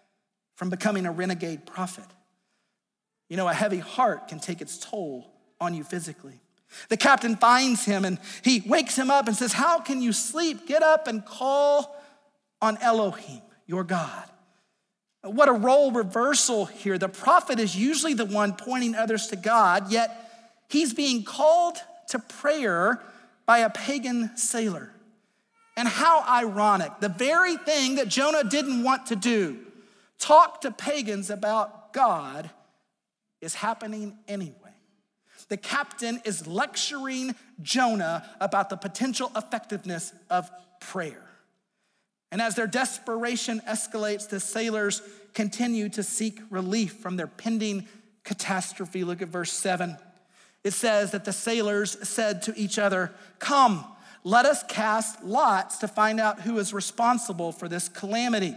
from 0.56 0.69
becoming 0.69 1.06
a 1.06 1.12
renegade 1.12 1.65
prophet. 1.65 2.06
You 3.27 3.36
know, 3.36 3.49
a 3.49 3.54
heavy 3.54 3.80
heart 3.80 4.30
can 4.30 4.39
take 4.39 4.62
its 4.62 4.77
toll 4.77 5.34
on 5.60 5.73
you 5.73 5.84
physically. 5.84 6.39
The 6.88 6.95
captain 6.95 7.36
finds 7.36 7.84
him 7.84 8.06
and 8.06 8.19
he 8.41 8.63
wakes 8.65 8.97
him 8.97 9.12
up 9.12 9.27
and 9.27 9.36
says, 9.36 9.51
How 9.51 9.82
can 9.82 10.01
you 10.01 10.13
sleep? 10.13 10.67
Get 10.67 10.84
up 10.84 11.10
and 11.10 11.25
call 11.25 12.01
on 12.62 12.77
Elohim, 12.77 13.41
your 13.67 13.84
God. 13.84 14.23
What 15.23 15.49
a 15.49 15.54
role 15.54 15.91
reversal 15.91 16.67
here. 16.67 16.97
The 16.97 17.10
prophet 17.10 17.60
is 17.60 17.75
usually 17.75 18.13
the 18.13 18.23
one 18.23 18.54
pointing 18.54 18.95
others 18.95 19.27
to 19.27 19.36
God, 19.36 19.91
yet 19.91 20.21
He's 20.72 20.94
being 20.94 21.24
called 21.24 21.78
to 22.10 22.20
prayer 22.20 23.02
by 23.46 23.60
a 23.60 23.70
pagan 23.70 24.36
sailor. 24.38 24.90
And 25.76 25.88
how 25.88 26.24
ironic. 26.28 27.00
The 27.00 27.10
very 27.10 27.58
thing 27.58 27.96
that 27.96 28.08
Jonah 28.08 28.44
didn't 28.44 28.84
want 28.84 29.08
to 29.08 29.16
do, 29.16 29.60
talk 30.18 30.62
to 30.62 30.72
pagans 30.72 31.30
about 31.30 31.92
God, 31.92 32.50
is 33.42 33.56
happening 33.56 34.18
anyway. 34.28 34.56
The 35.50 35.58
captain 35.58 36.22
is 36.24 36.48
lecturing 36.48 37.36
Jonah 37.62 38.30
about 38.40 38.70
the 38.70 38.78
potential 38.78 39.30
effectiveness 39.36 40.14
of 40.30 40.50
prayer. 40.80 41.24
And 42.32 42.42
as 42.42 42.56
their 42.56 42.68
desperation 42.68 43.62
escalates, 43.68 44.30
the 44.30 44.40
sailors 44.40 45.02
continue 45.34 45.90
to 45.90 46.04
seek 46.04 46.40
relief 46.50 46.94
from 46.94 47.18
their 47.18 47.28
pending 47.28 47.88
catastrophe. 48.24 49.04
Look 49.04 49.22
at 49.22 49.28
verse 49.28 49.52
7 49.52 49.98
it 50.63 50.74
says 50.74 51.12
that 51.12 51.26
the 51.26 51.34
sailors 51.34 51.97
said 52.08 52.41
to 52.43 52.56
each 52.56 52.78
other, 52.78 53.12
Come, 53.39 53.86
let 54.24 54.45
us 54.45 54.63
cast 54.63 55.24
lots 55.24 55.80
to 55.80 55.88
find 55.88 56.19
out 56.19 56.41
who 56.41 56.60
is 56.60 56.74
responsible 56.74 57.52
for 57.52 57.67
this 57.67 57.89
calamity. 57.89 58.56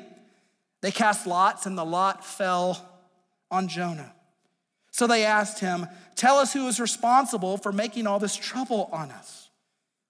They 0.83 0.91
cast 0.91 1.27
lots, 1.27 1.65
and 1.65 1.79
the 1.79 1.85
lot 1.85 2.25
fell 2.25 2.87
on 3.51 3.69
Jonah. 3.69 4.13
So 4.91 5.07
they 5.07 5.25
asked 5.25 5.61
him, 5.61 5.87
Tell 6.15 6.37
us 6.37 6.53
who 6.53 6.69
is 6.69 6.79
responsible 6.79 7.57
for 7.57 7.73
making 7.73 8.07
all 8.07 8.19
this 8.19 8.37
trouble 8.37 8.91
on 8.93 9.11
us. 9.11 9.49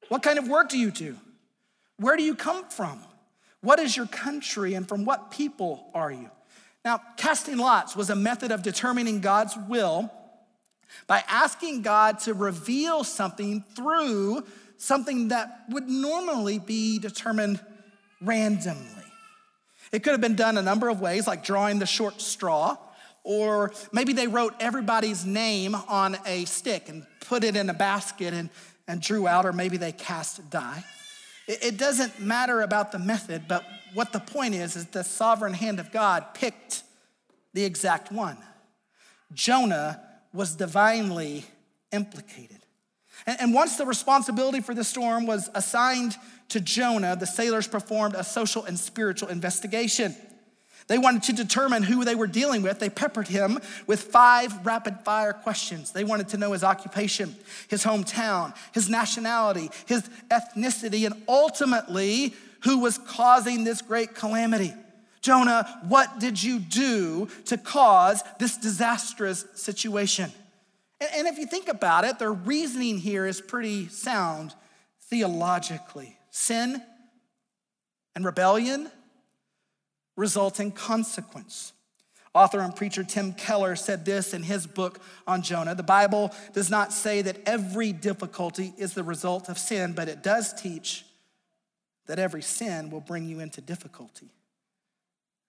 What 0.09 0.23
kind 0.23 0.39
of 0.39 0.49
work 0.49 0.69
do 0.69 0.79
you 0.79 0.91
do? 0.91 1.17
Where 1.99 2.17
do 2.17 2.25
you 2.25 2.35
come 2.35 2.65
from? 2.69 3.01
What 3.61 3.79
is 3.79 3.97
your 3.97 4.07
country, 4.07 4.75
and 4.75 4.87
from 4.87 5.05
what 5.05 5.31
people 5.31 5.89
are 5.95 6.11
you? 6.11 6.29
Now, 6.85 7.01
casting 7.17 7.57
lots 7.57 7.97
was 7.97 8.11
a 8.11 8.17
method 8.17 8.51
of 8.51 8.63
determining 8.63 9.21
God's 9.21 9.57
will 9.57 10.11
by 11.07 11.23
asking 11.29 11.83
God 11.83 12.21
to 12.21 12.35
reveal 12.35 13.05
something 13.05 13.65
through 13.75 14.45
something 14.77 15.29
that 15.29 15.65
would 15.71 15.89
normally 15.89 16.59
be 16.59 16.99
determined 16.99 17.61
randomly. 18.21 18.91
It 19.93 20.03
could 20.03 20.13
have 20.13 20.21
been 20.21 20.37
done 20.37 20.59
a 20.59 20.63
number 20.63 20.89
of 20.89 21.01
ways, 21.01 21.27
like 21.27 21.45
drawing 21.45 21.79
the 21.79 21.87
short 21.87 22.21
straw, 22.21 22.77
or 23.23 23.73
maybe 23.93 24.13
they 24.13 24.27
wrote 24.27 24.55
everybody's 24.61 25.25
name 25.25 25.75
on 25.75 26.17
a 26.27 26.45
stick 26.45 26.89
and 26.89 27.07
put 27.21 27.45
it 27.45 27.57
in 27.57 27.71
a 27.71 27.75
basket 27.75 28.35
and, 28.35 28.51
and 28.87 29.01
drew 29.01 29.27
out, 29.27 29.47
or 29.47 29.53
maybe 29.53 29.77
they 29.77 29.93
cast 29.93 30.51
die. 30.51 30.85
It, 31.47 31.65
it 31.65 31.77
doesn't 31.77 32.21
matter 32.21 32.61
about 32.61 32.93
the 32.93 32.99
method, 32.99 33.45
but 33.49 33.65
what 33.95 34.13
the 34.13 34.21
point 34.21 34.55
is, 34.55 34.77
is 34.77 34.87
the 34.87 35.05
sovereign 35.05 35.55
hand 35.55 35.79
of 35.79 35.93
God 35.93 36.35
picked 36.35 36.83
the 37.53 37.65
exact 37.65 38.11
one. 38.11 38.37
Jonah 39.33 40.01
was 40.35 40.57
divinely 40.57 41.47
implicated. 41.93 42.59
And, 43.27 43.41
and 43.41 43.55
once 43.55 43.77
the 43.77 43.87
responsibility 43.87 44.61
for 44.61 44.75
the 44.75 44.85
storm 44.85 45.27
was 45.27 45.49
assigned 45.55 46.17
to 46.51 46.61
Jonah, 46.61 47.17
the 47.17 47.27
sailors 47.27 47.67
performed 47.67 48.15
a 48.15 48.25
social 48.25 48.65
and 48.65 48.79
spiritual 48.79 49.29
investigation. 49.29 50.15
They 50.87 50.99
wanted 50.99 51.23
to 51.25 51.33
determine 51.33 51.83
who 51.83 52.05
they 52.05 52.15
were 52.15 52.27
dealing 52.27 52.61
with. 52.61 52.79
They 52.79 52.91
peppered 52.91 53.29
him 53.29 53.59
with 53.87 54.03
five 54.03 54.67
rapid 54.67 55.01
fire 55.01 55.33
questions. 55.33 55.93
They 55.93 56.05
wanted 56.05 56.29
to 56.31 56.37
know 56.37 56.53
his 56.53 56.63
occupation, 56.63 57.35
his 57.69 57.85
hometown, 57.85 58.55
his 58.73 58.91
nationality, 58.91 59.71
his 59.87 60.03
ethnicity, 60.31 61.07
and 61.07 61.23
ultimately, 61.27 62.35
who 62.65 62.81
was 62.81 62.99
causing 62.99 63.65
this 63.65 63.81
great 63.81 64.15
calamity. 64.15 64.75
Jonah, 65.25 65.81
what 65.89 66.19
did 66.19 66.43
you 66.43 66.59
do 66.59 67.29
to 67.47 67.57
cause 67.57 68.23
this 68.39 68.59
disastrous 68.59 69.47
situation? 69.55 70.31
And, 71.01 71.27
if 71.27 71.39
you 71.39 71.47
think 71.47 71.69
about 71.69 72.05
it, 72.05 72.19
their 72.19 72.33
reasoning 72.33 72.99
here 72.99 73.27
is 73.27 73.41
pretty 73.41 73.89
sound 73.89 74.55
theologically. 75.09 76.19
Sin 76.31 76.83
and 78.15 78.23
rebellion 78.23 78.91
result 80.15 80.61
in 80.61 80.71
consequence. 80.71 81.73
Author 82.35 82.61
and 82.61 82.77
preacher 82.77 83.03
Tim 83.03 83.33
Keller 83.33 83.77
said 83.77 84.05
this 84.05 84.35
in 84.35 84.43
his 84.43 84.67
book 84.67 85.01
on 85.27 85.41
Jonah. 85.41 85.75
The 85.75 85.83
Bible 85.83 86.33
does 86.53 86.69
not 86.69 86.93
say 86.93 87.23
that 87.23 87.39
every 87.47 87.93
difficulty 87.93 88.75
is 88.77 88.93
the 88.93 89.03
result 89.03 89.49
of 89.49 89.57
sin, 89.57 89.95
but 89.95 90.09
it 90.09 90.23
does 90.23 90.53
teach 90.53 91.07
that 92.09 92.19
every 92.19 92.43
sin 92.43 92.91
will 92.91 93.01
bring 93.01 93.27
you 93.27 93.41
into 93.41 93.63
difficulty. 93.63 94.29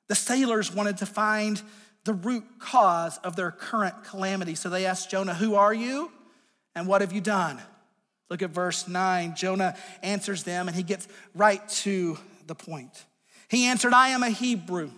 The 0.07 0.15
sailors 0.15 0.73
wanted 0.73 0.97
to 0.97 1.05
find 1.05 1.61
the 2.03 2.13
root 2.13 2.43
cause 2.59 3.17
of 3.17 3.35
their 3.35 3.51
current 3.51 4.03
calamity. 4.03 4.55
So 4.55 4.69
they 4.69 4.85
asked 4.85 5.09
Jonah, 5.09 5.33
Who 5.33 5.55
are 5.55 5.73
you 5.73 6.11
and 6.75 6.87
what 6.87 7.01
have 7.01 7.11
you 7.11 7.21
done? 7.21 7.59
Look 8.29 8.41
at 8.41 8.51
verse 8.51 8.87
9. 8.87 9.35
Jonah 9.35 9.75
answers 10.01 10.43
them 10.43 10.67
and 10.67 10.75
he 10.75 10.83
gets 10.83 11.07
right 11.33 11.67
to 11.69 12.17
the 12.47 12.55
point. 12.55 13.05
He 13.49 13.65
answered, 13.65 13.93
I 13.93 14.09
am 14.09 14.23
a 14.23 14.29
Hebrew, 14.29 14.89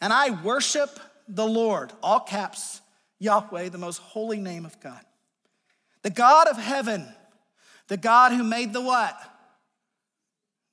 and 0.00 0.12
I 0.12 0.30
worship 0.42 1.00
the 1.26 1.46
Lord, 1.46 1.92
all 2.02 2.20
caps, 2.20 2.82
Yahweh, 3.18 3.70
the 3.70 3.78
most 3.78 3.98
holy 3.98 4.38
name 4.38 4.66
of 4.66 4.78
God. 4.80 5.00
The 6.02 6.10
God 6.10 6.46
of 6.46 6.58
heaven, 6.58 7.06
the 7.88 7.96
God 7.96 8.32
who 8.32 8.44
made 8.44 8.72
the 8.72 8.82
what? 8.82 9.18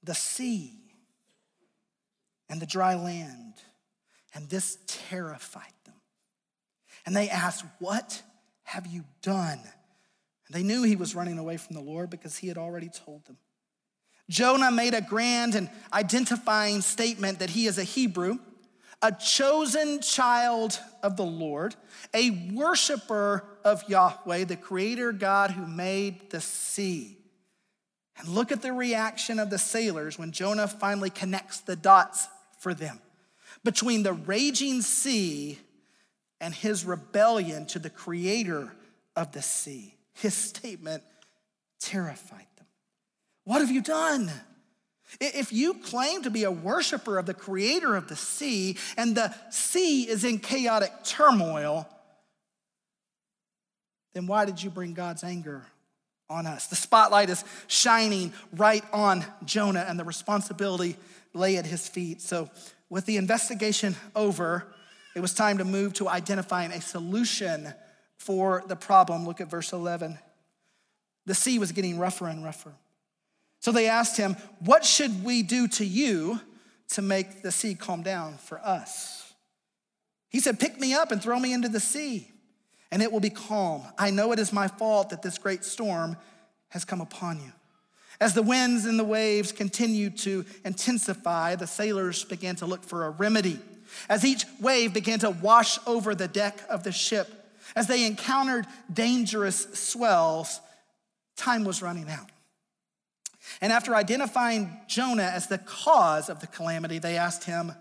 The 0.04 0.13
sea 0.13 0.74
and 2.54 2.62
the 2.62 2.68
dry 2.68 2.94
land. 2.94 3.56
And 4.36 4.48
this 4.48 4.78
terrified 4.86 5.74
them. 5.86 5.96
And 7.04 7.16
they 7.16 7.28
asked, 7.28 7.66
What 7.80 8.22
have 8.62 8.86
you 8.86 9.06
done? 9.24 9.58
And 9.58 10.52
they 10.52 10.62
knew 10.62 10.84
he 10.84 10.96
was 10.96 11.16
running 11.16 11.39
away 11.39 11.58
from 11.58 11.76
the 11.76 11.82
Lord 11.82 12.12
because 12.12 12.38
he 12.38 12.50
had 12.50 12.60
already 12.60 12.89
told 12.89 13.26
them. 13.26 13.38
Jonah 14.30 14.70
made 14.70 14.94
a 14.94 15.02
grand 15.02 15.56
and 15.56 15.68
identifying 15.92 16.82
statement 16.82 17.39
that 17.39 17.50
he 17.50 17.66
is 17.66 17.80
a 17.80 17.84
Hebrew, 17.84 18.38
a 19.02 19.12
chosen 19.12 20.00
child 20.02 20.80
of 21.02 21.18
the 21.18 21.26
Lord, 21.26 21.76
a 22.13 22.52
worshiper 22.54 23.46
of 23.66 23.82
Yahweh, 23.89 24.44
the 24.44 24.58
creator 24.58 25.12
God 25.12 25.50
who 25.50 25.66
made 25.66 26.30
the 26.30 26.39
sea. 26.39 27.18
And 28.20 28.28
look 28.28 28.52
at 28.52 28.62
the 28.62 28.74
reaction 28.74 29.39
of 29.39 29.50
the 29.50 29.58
sailors 29.58 30.20
when 30.20 30.32
Jonah 30.32 30.68
finally 30.68 31.10
connects 31.10 31.62
the 31.62 31.76
dots 31.76 32.28
for 32.63 32.73
them 32.73 32.99
between 33.63 34.04
the 34.04 34.13
raging 34.13 34.82
sea 34.82 35.60
and 36.41 36.54
his 36.54 36.86
rebellion 36.86 37.65
to 37.67 37.80
the 37.80 37.89
creator 37.89 38.73
of 39.15 39.32
the 39.34 39.41
sea. 39.41 39.95
His 40.13 40.34
statement 40.34 41.04
terrified 41.80 42.47
them. 42.58 42.65
what 43.43 43.60
have 43.60 43.69
you 43.69 43.82
done? 43.82 44.32
If 45.19 45.54
you 45.54 45.76
claim 45.76 46.23
to 46.23 46.32
be 46.32 46.43
a 46.43 46.52
worshiper 46.52 47.17
of 47.17 47.26
the 47.26 47.34
creator 47.34 47.95
of 47.95 48.08
the 48.08 48.15
sea 48.15 48.78
and 48.97 49.15
the 49.15 49.34
sea 49.52 50.08
is 50.08 50.23
in 50.23 50.39
chaotic 50.39 50.91
turmoil, 51.04 51.88
then 54.13 54.26
why 54.26 54.45
did 54.45 54.63
you 54.63 54.69
bring 54.69 54.93
God's 54.93 55.23
anger 55.23 55.65
on 56.30 56.47
us? 56.47 56.67
The 56.67 56.76
spotlight 56.76 57.30
is 57.30 57.43
shining 57.67 58.34
right 58.54 58.84
on 58.91 59.26
Jonah 59.45 59.86
and 59.88 59.99
the 59.99 60.04
responsibility 60.04 60.95
lay 61.34 61.58
at 61.58 61.65
his 61.65 61.88
feet. 61.88 62.22
So, 62.22 62.50
with 62.89 63.06
the 63.06 63.17
investigation 63.17 63.96
over, 64.15 64.67
it 65.15 65.19
was 65.19 65.34
time 65.34 65.58
to 65.58 65.65
move 65.65 65.93
to 65.93 66.08
identifying 66.08 66.72
a 66.72 66.82
solution 66.82 67.74
for 68.17 68.63
the 68.67 68.76
problem. 68.76 69.26
Look 69.26 69.41
at 69.41 69.50
verse 69.50 69.74
11. 69.74 70.17
The 71.26 71.36
sea 71.36 71.60
was 71.60 71.72
getting 71.72 71.98
rougher 71.98 72.28
and 72.28 72.43
rougher. 72.43 72.74
So 73.60 73.72
they 73.72 73.88
asked 73.88 74.17
him, 74.17 74.36
What 74.60 74.84
should 74.84 75.24
we 75.24 75.41
do 75.41 75.67
to 75.69 75.86
you 75.86 76.39
to 76.89 77.02
make 77.02 77.41
the 77.41 77.52
sea 77.52 77.76
calm 77.76 78.04
down 78.04 78.38
for 78.38 78.60
us? 78.60 79.34
He 80.30 80.39
said, 80.39 80.60
Pick 80.60 80.80
me 80.80 80.93
up 80.93 81.12
and 81.12 81.22
throw 81.22 81.39
me 81.39 81.54
into 81.54 81.69
the 81.69 81.80
sea, 81.80 82.30
and 82.91 83.02
it 83.02 83.12
will 83.12 83.22
be 83.22 83.30
calm. 83.30 83.84
I 83.98 84.10
know 84.12 84.32
it 84.34 84.39
is 84.39 84.52
my 84.52 84.67
fault 84.67 85.12
that 85.12 85.22
this 85.22 85.38
great 85.38 85.63
storm 85.63 86.17
has 86.69 86.84
come 86.84 87.02
upon 87.02 87.39
you. 87.39 87.54
As 88.19 88.34
the 88.34 88.43
winds 88.43 88.86
and 88.86 88.99
the 88.99 89.04
waves 89.04 89.52
continued 89.52 90.17
to 90.19 90.45
intensify, 90.63 91.56
the 91.56 91.67
sailors 91.67 92.23
began 92.23 92.56
to 92.58 92.65
look 92.65 92.84
for 92.84 93.06
a 93.06 93.10
remedy. 93.10 93.60
As 94.10 94.26
each 94.26 94.45
wave 94.60 94.93
began 94.93 95.19
to 95.19 95.30
wash 95.30 95.80
over 95.86 96.15
the 96.15 96.28
deck 96.28 96.60
of 96.69 96.84
the 96.84 96.91
ship, 96.91 97.28
as 97.76 97.88
they 97.88 98.06
encountered 98.06 98.65
dangerous 98.91 99.67
swells, 99.73 100.60
time 101.36 101.63
was 101.63 101.82
running 101.82 102.10
out. 102.10 102.30
And 103.62 103.73
after 103.73 103.95
identifying 103.95 104.78
Jonah 104.88 105.23
as 105.23 105.47
the 105.47 105.58
cause 105.58 106.30
of 106.30 106.39
the 106.39 106.47
calamity, 106.47 106.99
they 106.99 107.17
asked 107.17 107.43
him, 107.43 107.73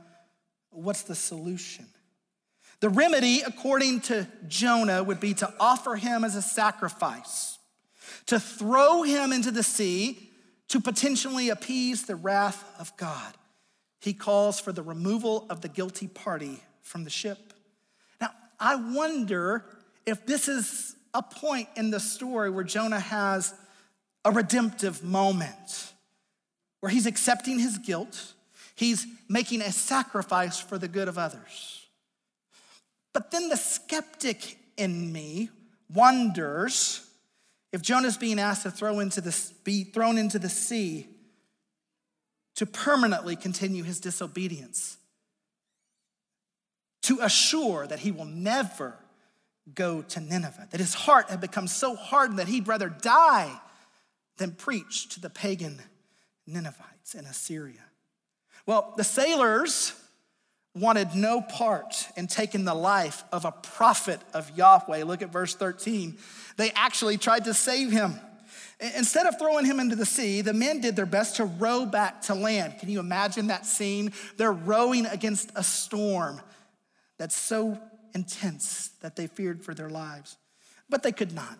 What's 0.70 1.02
the 1.02 1.14
solution? 1.14 1.86
The 2.80 2.88
remedy, 2.88 3.42
according 3.42 4.00
to 4.02 4.26
Jonah, 4.48 5.04
would 5.04 5.20
be 5.20 5.34
to 5.34 5.52
offer 5.60 5.96
him 5.96 6.24
as 6.24 6.34
a 6.34 6.42
sacrifice, 6.42 7.51
to 8.26 8.38
throw 8.38 9.02
him 9.02 9.32
into 9.32 9.50
the 9.50 9.62
sea 9.62 10.30
to 10.68 10.80
potentially 10.80 11.48
appease 11.48 12.04
the 12.04 12.16
wrath 12.16 12.64
of 12.78 12.96
God. 12.96 13.34
He 14.00 14.12
calls 14.12 14.58
for 14.58 14.72
the 14.72 14.82
removal 14.82 15.46
of 15.50 15.60
the 15.60 15.68
guilty 15.68 16.08
party 16.08 16.62
from 16.82 17.04
the 17.04 17.10
ship. 17.10 17.52
Now, 18.20 18.30
I 18.58 18.76
wonder 18.76 19.64
if 20.06 20.26
this 20.26 20.48
is 20.48 20.96
a 21.14 21.22
point 21.22 21.68
in 21.76 21.90
the 21.90 22.00
story 22.00 22.50
where 22.50 22.64
Jonah 22.64 23.00
has 23.00 23.54
a 24.24 24.30
redemptive 24.30 25.04
moment 25.04 25.92
where 26.80 26.90
he's 26.90 27.06
accepting 27.06 27.60
his 27.60 27.78
guilt, 27.78 28.34
he's 28.74 29.06
making 29.28 29.60
a 29.60 29.70
sacrifice 29.70 30.58
for 30.58 30.78
the 30.78 30.88
good 30.88 31.06
of 31.06 31.16
others. 31.16 31.86
But 33.12 33.30
then 33.30 33.48
the 33.48 33.56
skeptic 33.56 34.58
in 34.76 35.12
me 35.12 35.50
wonders 35.92 37.06
if 37.72 37.80
Jonah's 37.82 38.18
being 38.18 38.38
asked 38.38 38.62
to 38.62 38.70
throw 38.70 39.00
into 39.00 39.20
the, 39.20 39.36
be 39.64 39.84
thrown 39.84 40.18
into 40.18 40.38
the 40.38 40.48
sea 40.48 41.08
to 42.56 42.66
permanently 42.66 43.34
continue 43.34 43.82
his 43.82 43.98
disobedience, 43.98 44.98
to 47.02 47.18
assure 47.20 47.86
that 47.86 48.00
he 48.00 48.12
will 48.12 48.26
never 48.26 48.94
go 49.74 50.02
to 50.02 50.20
Nineveh, 50.20 50.68
that 50.70 50.80
his 50.80 50.94
heart 50.94 51.30
had 51.30 51.40
become 51.40 51.66
so 51.66 51.96
hardened 51.96 52.38
that 52.38 52.48
he'd 52.48 52.68
rather 52.68 52.88
die 52.88 53.58
than 54.36 54.52
preach 54.52 55.08
to 55.08 55.20
the 55.20 55.30
pagan 55.30 55.80
Ninevites 56.46 57.14
in 57.14 57.24
Assyria. 57.24 57.84
Well, 58.66 58.92
the 58.96 59.04
sailors 59.04 59.92
wanted 60.74 61.14
no 61.14 61.40
part 61.40 62.01
in 62.16 62.26
taken 62.26 62.64
the 62.64 62.74
life 62.74 63.24
of 63.32 63.44
a 63.44 63.52
prophet 63.52 64.20
of 64.34 64.56
Yahweh. 64.56 65.04
Look 65.04 65.22
at 65.22 65.30
verse 65.30 65.54
13. 65.54 66.16
They 66.56 66.70
actually 66.72 67.18
tried 67.18 67.44
to 67.44 67.54
save 67.54 67.90
him. 67.90 68.18
Instead 68.96 69.26
of 69.26 69.38
throwing 69.38 69.64
him 69.64 69.78
into 69.78 69.94
the 69.94 70.06
sea, 70.06 70.40
the 70.40 70.52
men 70.52 70.80
did 70.80 70.96
their 70.96 71.06
best 71.06 71.36
to 71.36 71.44
row 71.44 71.86
back 71.86 72.22
to 72.22 72.34
land. 72.34 72.78
Can 72.80 72.88
you 72.88 72.98
imagine 72.98 73.46
that 73.46 73.64
scene? 73.64 74.12
They're 74.36 74.52
rowing 74.52 75.06
against 75.06 75.52
a 75.54 75.62
storm 75.62 76.40
that's 77.16 77.36
so 77.36 77.78
intense 78.14 78.90
that 79.00 79.14
they 79.14 79.28
feared 79.28 79.62
for 79.64 79.72
their 79.72 79.88
lives, 79.88 80.36
but 80.90 81.02
they 81.04 81.12
could 81.12 81.32
not. 81.32 81.58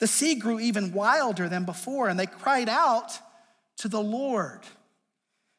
The 0.00 0.08
sea 0.08 0.34
grew 0.34 0.58
even 0.58 0.92
wilder 0.92 1.48
than 1.48 1.64
before, 1.64 2.08
and 2.08 2.18
they 2.18 2.26
cried 2.26 2.68
out 2.68 3.12
to 3.78 3.88
the 3.88 4.02
Lord. 4.02 4.60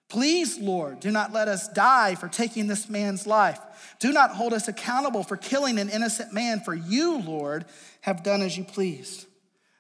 Please, 0.10 0.58
Lord, 0.58 1.00
do 1.00 1.12
not 1.12 1.34
let 1.34 1.48
us 1.48 1.68
die 1.68 2.16
for 2.16 2.30
taking 2.30 2.68
this 2.68 2.90
man's 2.90 3.28
life. 3.28 3.60
Do 4.00 4.14
not 4.14 4.32
hold 4.32 4.54
us 4.54 4.68
accountable 4.68 5.24
for 5.24 5.36
killing 5.36 5.78
an 5.80 5.90
innocent 5.90 6.32
man, 6.32 6.62
for 6.62 6.74
you, 6.74 7.20
Lord, 7.20 7.66
have 8.02 8.24
done 8.24 8.42
as 8.42 8.58
you 8.58 8.64
pleased. 8.64 9.26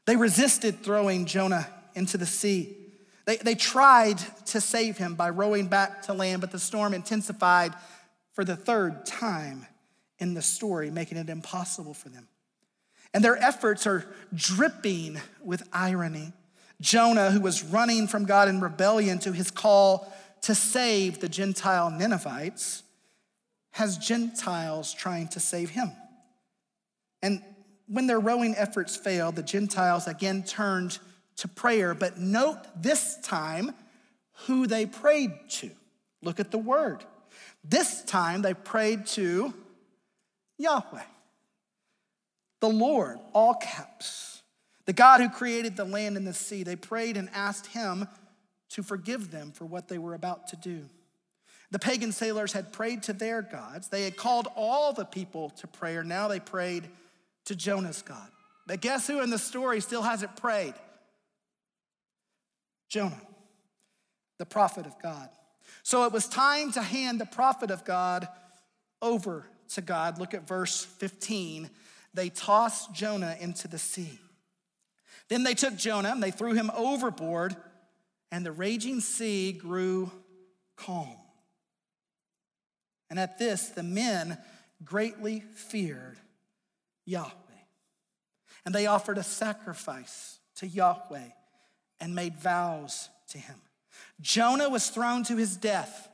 They 0.05 0.15
resisted 0.15 0.84
throwing 0.84 1.25
Jonah 1.25 1.67
into 1.95 2.17
the 2.17 2.25
sea. 2.25 2.75
They, 3.25 3.38
they 3.38 3.55
tried 3.55 4.17
to 4.47 4.61
save 4.61 4.97
him 4.97 5.15
by 5.15 5.30
rowing 5.30 5.67
back 5.67 6.03
to 6.03 6.13
land, 6.13 6.41
but 6.41 6.51
the 6.51 6.59
storm 6.59 6.93
intensified 6.93 7.73
for 8.34 8.43
the 8.43 8.55
third 8.55 9.05
time 9.05 9.65
in 10.19 10.34
the 10.34 10.41
story, 10.41 10.89
making 10.91 11.17
it 11.17 11.30
impossible 11.30 11.93
for 11.93 12.09
them. 12.09 12.28
And 13.13 13.23
their 13.23 13.38
efforts 13.38 13.88
are 13.88 14.05
dripping 14.34 15.19
with 15.41 15.67
irony. 15.71 16.34
Jonah, 16.82 17.32
who 17.32 17.39
was 17.39 17.63
running 17.63 18.07
from 18.07 18.25
God 18.25 18.47
in 18.47 18.61
rebellion 18.61 19.19
to 19.19 19.32
his 19.32 19.51
call 19.51 20.13
to 20.41 20.53
save 20.53 21.19
the 21.19 21.30
Gentile 21.30 21.89
Ninevites, 21.89 22.84
has 23.71 23.97
Gentiles 23.97 24.93
trying 24.93 25.28
to 25.30 25.39
save 25.39 25.71
him. 25.71 25.91
And 27.21 27.41
when 27.88 28.07
their 28.07 28.19
rowing 28.19 28.55
efforts 28.55 28.95
failed, 28.95 29.36
the 29.36 29.43
Gentiles 29.43 30.07
again 30.07 30.43
turned 30.43 30.99
to 31.38 31.47
prayer. 31.47 31.93
But 31.93 32.19
note 32.19 32.59
this 32.75 33.17
time 33.21 33.73
who 34.45 34.67
they 34.67 34.86
prayed 34.86 35.32
to. 35.49 35.71
Look 36.21 36.39
at 36.39 36.51
the 36.51 36.57
word. 36.57 37.03
This 37.63 38.03
time 38.03 38.41
they 38.41 38.53
prayed 38.53 39.07
to 39.07 39.53
Yahweh, 40.57 41.03
the 42.61 42.69
Lord, 42.69 43.19
all 43.34 43.53
caps, 43.53 44.36
the 44.88 44.93
God 44.93 45.21
who 45.21 45.29
created 45.29 45.75
the 45.75 45.85
land 45.85 46.17
and 46.17 46.25
the 46.25 46.33
sea. 46.33 46.63
They 46.63 46.77
prayed 46.77 47.17
and 47.17 47.29
asked 47.33 47.67
him 47.67 48.07
to 48.69 48.81
forgive 48.81 49.31
them 49.31 49.51
for 49.51 49.65
what 49.65 49.89
they 49.89 49.97
were 49.97 50.13
about 50.13 50.47
to 50.47 50.55
do. 50.55 50.89
The 51.69 51.79
pagan 51.79 52.13
sailors 52.13 52.53
had 52.53 52.71
prayed 52.71 53.03
to 53.03 53.13
their 53.13 53.41
gods. 53.41 53.89
They 53.89 54.03
had 54.03 54.15
called 54.15 54.47
all 54.55 54.93
the 54.93 55.03
people 55.03 55.49
to 55.51 55.67
prayer. 55.67 56.03
Now 56.03 56.29
they 56.29 56.39
prayed 56.39 56.88
to 57.45 57.55
Jonah's 57.55 58.01
God. 58.01 58.29
But 58.65 58.79
guess 58.79 59.07
who 59.07 59.21
in 59.21 59.29
the 59.29 59.38
story 59.38 59.81
still 59.81 60.01
hasn't 60.01 60.38
prayed? 60.38 60.73
Jonah, 62.88 63.21
the 64.38 64.45
prophet 64.45 64.85
of 64.85 65.01
God. 65.01 65.27
So 65.83 66.05
it 66.05 66.13
was 66.13 66.27
time 66.29 66.71
to 66.73 66.81
hand 66.81 67.19
the 67.19 67.25
prophet 67.25 67.71
of 67.71 67.83
God 67.83 68.29
over 69.01 69.45
to 69.73 69.81
God. 69.81 70.17
Look 70.17 70.33
at 70.33 70.47
verse 70.47 70.85
15. 70.85 71.69
They 72.13 72.29
tossed 72.29 72.93
Jonah 72.93 73.35
into 73.41 73.67
the 73.67 73.77
sea. 73.77 74.19
Then 75.30 75.43
they 75.43 75.53
took 75.53 75.75
Jonah 75.75 76.11
and 76.11 76.23
they 76.23 76.32
threw 76.32 76.53
him 76.53 76.71
overboard, 76.75 77.55
and 78.32 78.45
the 78.45 78.51
raging 78.51 79.01
sea 79.01 79.51
grew 79.51 80.11
calm. 80.75 81.15
And 83.09 83.19
at 83.19 83.38
this, 83.38 83.69
the 83.69 83.84
men 83.84 84.38
greatly 84.84 85.43
feared 85.55 86.17
Yahweh. 87.05 87.32
And 88.65 88.75
they 88.75 88.86
offered 88.86 89.17
a 89.17 89.23
sacrifice 89.23 90.39
to 90.57 90.67
Yahweh 90.67 91.30
and 91.99 92.13
made 92.13 92.38
vows 92.38 93.09
to 93.30 93.38
him. 93.38 93.55
Jonah 94.19 94.69
was 94.69 94.89
thrown 94.89 95.23
to 95.23 95.38
his 95.38 95.55
death. 95.55 96.09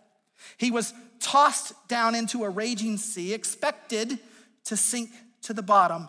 He 0.57 0.71
was 0.71 0.93
tossed 1.19 1.73
down 1.87 2.15
into 2.15 2.43
a 2.43 2.49
raging 2.49 2.97
sea, 2.97 3.33
expected 3.33 4.19
to 4.65 4.77
sink 4.77 5.09
to 5.43 5.53
the 5.53 5.63
bottom. 5.63 6.07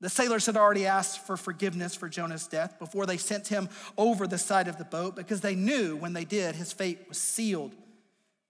The 0.00 0.10
sailors 0.10 0.46
had 0.46 0.56
already 0.56 0.86
asked 0.86 1.26
for 1.26 1.36
forgiveness 1.36 1.94
for 1.94 2.08
Jonah's 2.08 2.46
death 2.46 2.78
before 2.78 3.06
they 3.06 3.16
sent 3.16 3.48
him 3.48 3.68
over 3.96 4.26
the 4.26 4.38
side 4.38 4.68
of 4.68 4.76
the 4.76 4.84
boat 4.84 5.16
because 5.16 5.40
they 5.40 5.54
knew 5.54 5.96
when 5.96 6.12
they 6.12 6.24
did, 6.24 6.54
his 6.54 6.72
fate 6.72 7.06
was 7.08 7.18
sealed. 7.18 7.74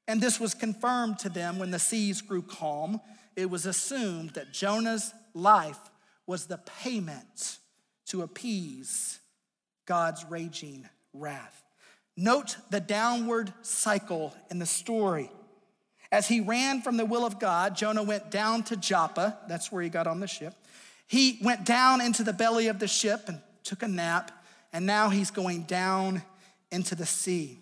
And 0.08 0.20
this 0.20 0.40
was 0.40 0.54
confirmed 0.54 1.18
to 1.20 1.28
them 1.28 1.58
when 1.58 1.70
the 1.70 1.78
seas 1.78 2.20
grew 2.20 2.42
calm. 2.42 3.00
It 3.36 3.48
was 3.48 3.66
assumed 3.66 4.30
that 4.30 4.52
Jonah's 4.52 5.12
life 5.34 5.78
was 6.26 6.46
the 6.46 6.58
payment 6.82 7.58
to 8.06 8.22
appease 8.22 9.20
God's 9.86 10.24
raging 10.24 10.88
wrath. 11.12 11.62
Note 12.16 12.56
the 12.70 12.80
downward 12.80 13.52
cycle 13.62 14.34
in 14.50 14.58
the 14.58 14.66
story. 14.66 15.30
As 16.10 16.28
he 16.28 16.40
ran 16.40 16.82
from 16.82 16.96
the 16.96 17.04
will 17.04 17.26
of 17.26 17.38
God, 17.38 17.76
Jonah 17.76 18.02
went 18.02 18.30
down 18.30 18.62
to 18.64 18.76
Joppa. 18.76 19.38
That's 19.48 19.70
where 19.70 19.82
he 19.82 19.88
got 19.88 20.06
on 20.06 20.20
the 20.20 20.26
ship. 20.26 20.54
He 21.06 21.38
went 21.42 21.64
down 21.64 22.00
into 22.00 22.24
the 22.24 22.32
belly 22.32 22.68
of 22.68 22.78
the 22.78 22.88
ship 22.88 23.24
and 23.28 23.40
took 23.62 23.82
a 23.82 23.88
nap, 23.88 24.30
and 24.72 24.86
now 24.86 25.08
he's 25.08 25.30
going 25.30 25.62
down 25.62 26.22
into 26.70 26.94
the 26.94 27.06
sea. 27.06 27.58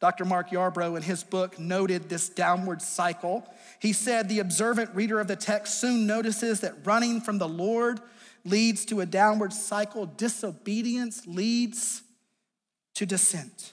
Dr. 0.00 0.24
Mark 0.24 0.50
Yarbrough, 0.50 0.96
in 0.96 1.02
his 1.02 1.24
book, 1.24 1.58
noted 1.58 2.08
this 2.08 2.28
downward 2.28 2.82
cycle. 2.82 3.48
He 3.80 3.92
said 3.92 4.28
the 4.28 4.40
observant 4.40 4.94
reader 4.94 5.18
of 5.20 5.26
the 5.26 5.36
text 5.36 5.80
soon 5.80 6.06
notices 6.06 6.60
that 6.60 6.86
running 6.86 7.20
from 7.20 7.38
the 7.38 7.48
Lord 7.48 8.00
leads 8.44 8.84
to 8.86 9.00
a 9.00 9.06
downward 9.06 9.52
cycle, 9.52 10.06
disobedience 10.06 11.26
leads 11.26 12.02
to 12.94 13.06
descent. 13.06 13.72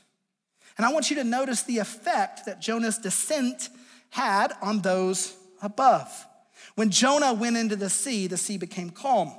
And 0.77 0.85
I 0.85 0.91
want 0.91 1.09
you 1.09 1.17
to 1.17 1.23
notice 1.23 1.63
the 1.63 1.77
effect 1.77 2.45
that 2.45 2.61
Jonah's 2.61 2.97
descent 2.97 3.69
had 4.09 4.53
on 4.61 4.81
those 4.81 5.35
above. 5.61 6.25
When 6.75 6.89
Jonah 6.89 7.33
went 7.33 7.57
into 7.57 7.75
the 7.75 7.89
sea, 7.89 8.27
the 8.27 8.37
sea 8.37 8.57
became 8.57 8.89
calm. 8.89 9.33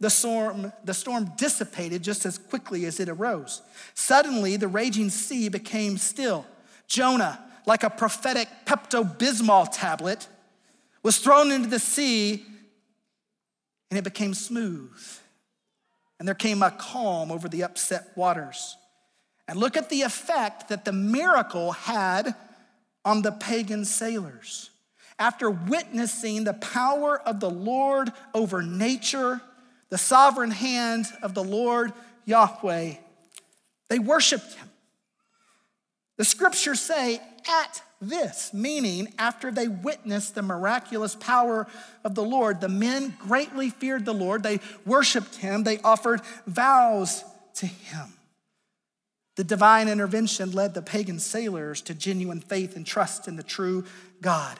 The 0.00 0.10
storm, 0.10 0.72
the 0.84 0.94
storm 0.94 1.32
dissipated 1.36 2.02
just 2.02 2.24
as 2.24 2.38
quickly 2.38 2.84
as 2.84 3.00
it 3.00 3.08
arose. 3.08 3.62
Suddenly, 3.94 4.56
the 4.56 4.68
raging 4.68 5.10
sea 5.10 5.48
became 5.48 5.98
still. 5.98 6.46
Jonah, 6.86 7.40
like 7.66 7.82
a 7.82 7.90
prophetic 7.90 8.48
Pepto 8.64 9.18
Bismol 9.18 9.68
tablet, 9.72 10.28
was 11.02 11.18
thrown 11.18 11.50
into 11.50 11.68
the 11.68 11.80
sea 11.80 12.44
and 13.90 13.98
it 13.98 14.04
became 14.04 14.34
smooth. 14.34 15.00
And 16.18 16.26
there 16.26 16.34
came 16.34 16.62
a 16.62 16.70
calm 16.70 17.30
over 17.30 17.48
the 17.48 17.64
upset 17.64 18.08
waters. 18.16 18.76
And 19.46 19.58
look 19.58 19.76
at 19.76 19.88
the 19.88 20.02
effect 20.02 20.68
that 20.68 20.84
the 20.84 20.92
miracle 20.92 21.72
had 21.72 22.34
on 23.04 23.22
the 23.22 23.32
pagan 23.32 23.84
sailors. 23.84 24.70
After 25.18 25.50
witnessing 25.50 26.44
the 26.44 26.54
power 26.54 27.18
of 27.20 27.40
the 27.40 27.50
Lord 27.50 28.12
over 28.34 28.62
nature, 28.62 29.40
the 29.90 29.98
sovereign 29.98 30.50
hand 30.50 31.06
of 31.22 31.34
the 31.34 31.44
Lord 31.44 31.92
Yahweh, 32.24 32.94
they 33.88 33.98
worshiped 33.98 34.52
him. 34.54 34.68
The 36.18 36.24
scriptures 36.24 36.80
say, 36.80 37.20
at 37.48 37.82
this, 38.00 38.52
meaning 38.52 39.12
after 39.18 39.50
they 39.50 39.66
witnessed 39.66 40.34
the 40.34 40.42
miraculous 40.42 41.14
power 41.14 41.66
of 42.04 42.14
the 42.14 42.22
Lord, 42.22 42.60
the 42.60 42.68
men 42.68 43.16
greatly 43.18 43.70
feared 43.70 44.04
the 44.04 44.14
Lord. 44.14 44.42
They 44.42 44.60
worshiped 44.84 45.36
him, 45.36 45.64
they 45.64 45.78
offered 45.78 46.20
vows 46.46 47.24
to 47.54 47.66
him. 47.66 48.12
The 49.36 49.44
divine 49.44 49.88
intervention 49.88 50.52
led 50.52 50.74
the 50.74 50.82
pagan 50.82 51.20
sailors 51.20 51.80
to 51.82 51.94
genuine 51.94 52.40
faith 52.40 52.76
and 52.76 52.84
trust 52.84 53.28
in 53.28 53.36
the 53.36 53.42
true 53.42 53.84
God. 54.20 54.58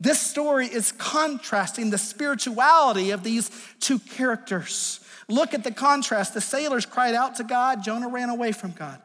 This 0.00 0.20
story 0.20 0.66
is 0.66 0.92
contrasting 0.92 1.90
the 1.90 1.98
spirituality 1.98 3.10
of 3.10 3.24
these 3.24 3.50
two 3.80 3.98
characters. 3.98 5.00
Look 5.28 5.54
at 5.54 5.64
the 5.64 5.72
contrast. 5.72 6.34
The 6.34 6.40
sailors 6.40 6.86
cried 6.86 7.14
out 7.14 7.36
to 7.36 7.44
God, 7.44 7.82
Jonah 7.82 8.08
ran 8.08 8.30
away 8.30 8.52
from 8.52 8.72
God. 8.72 9.00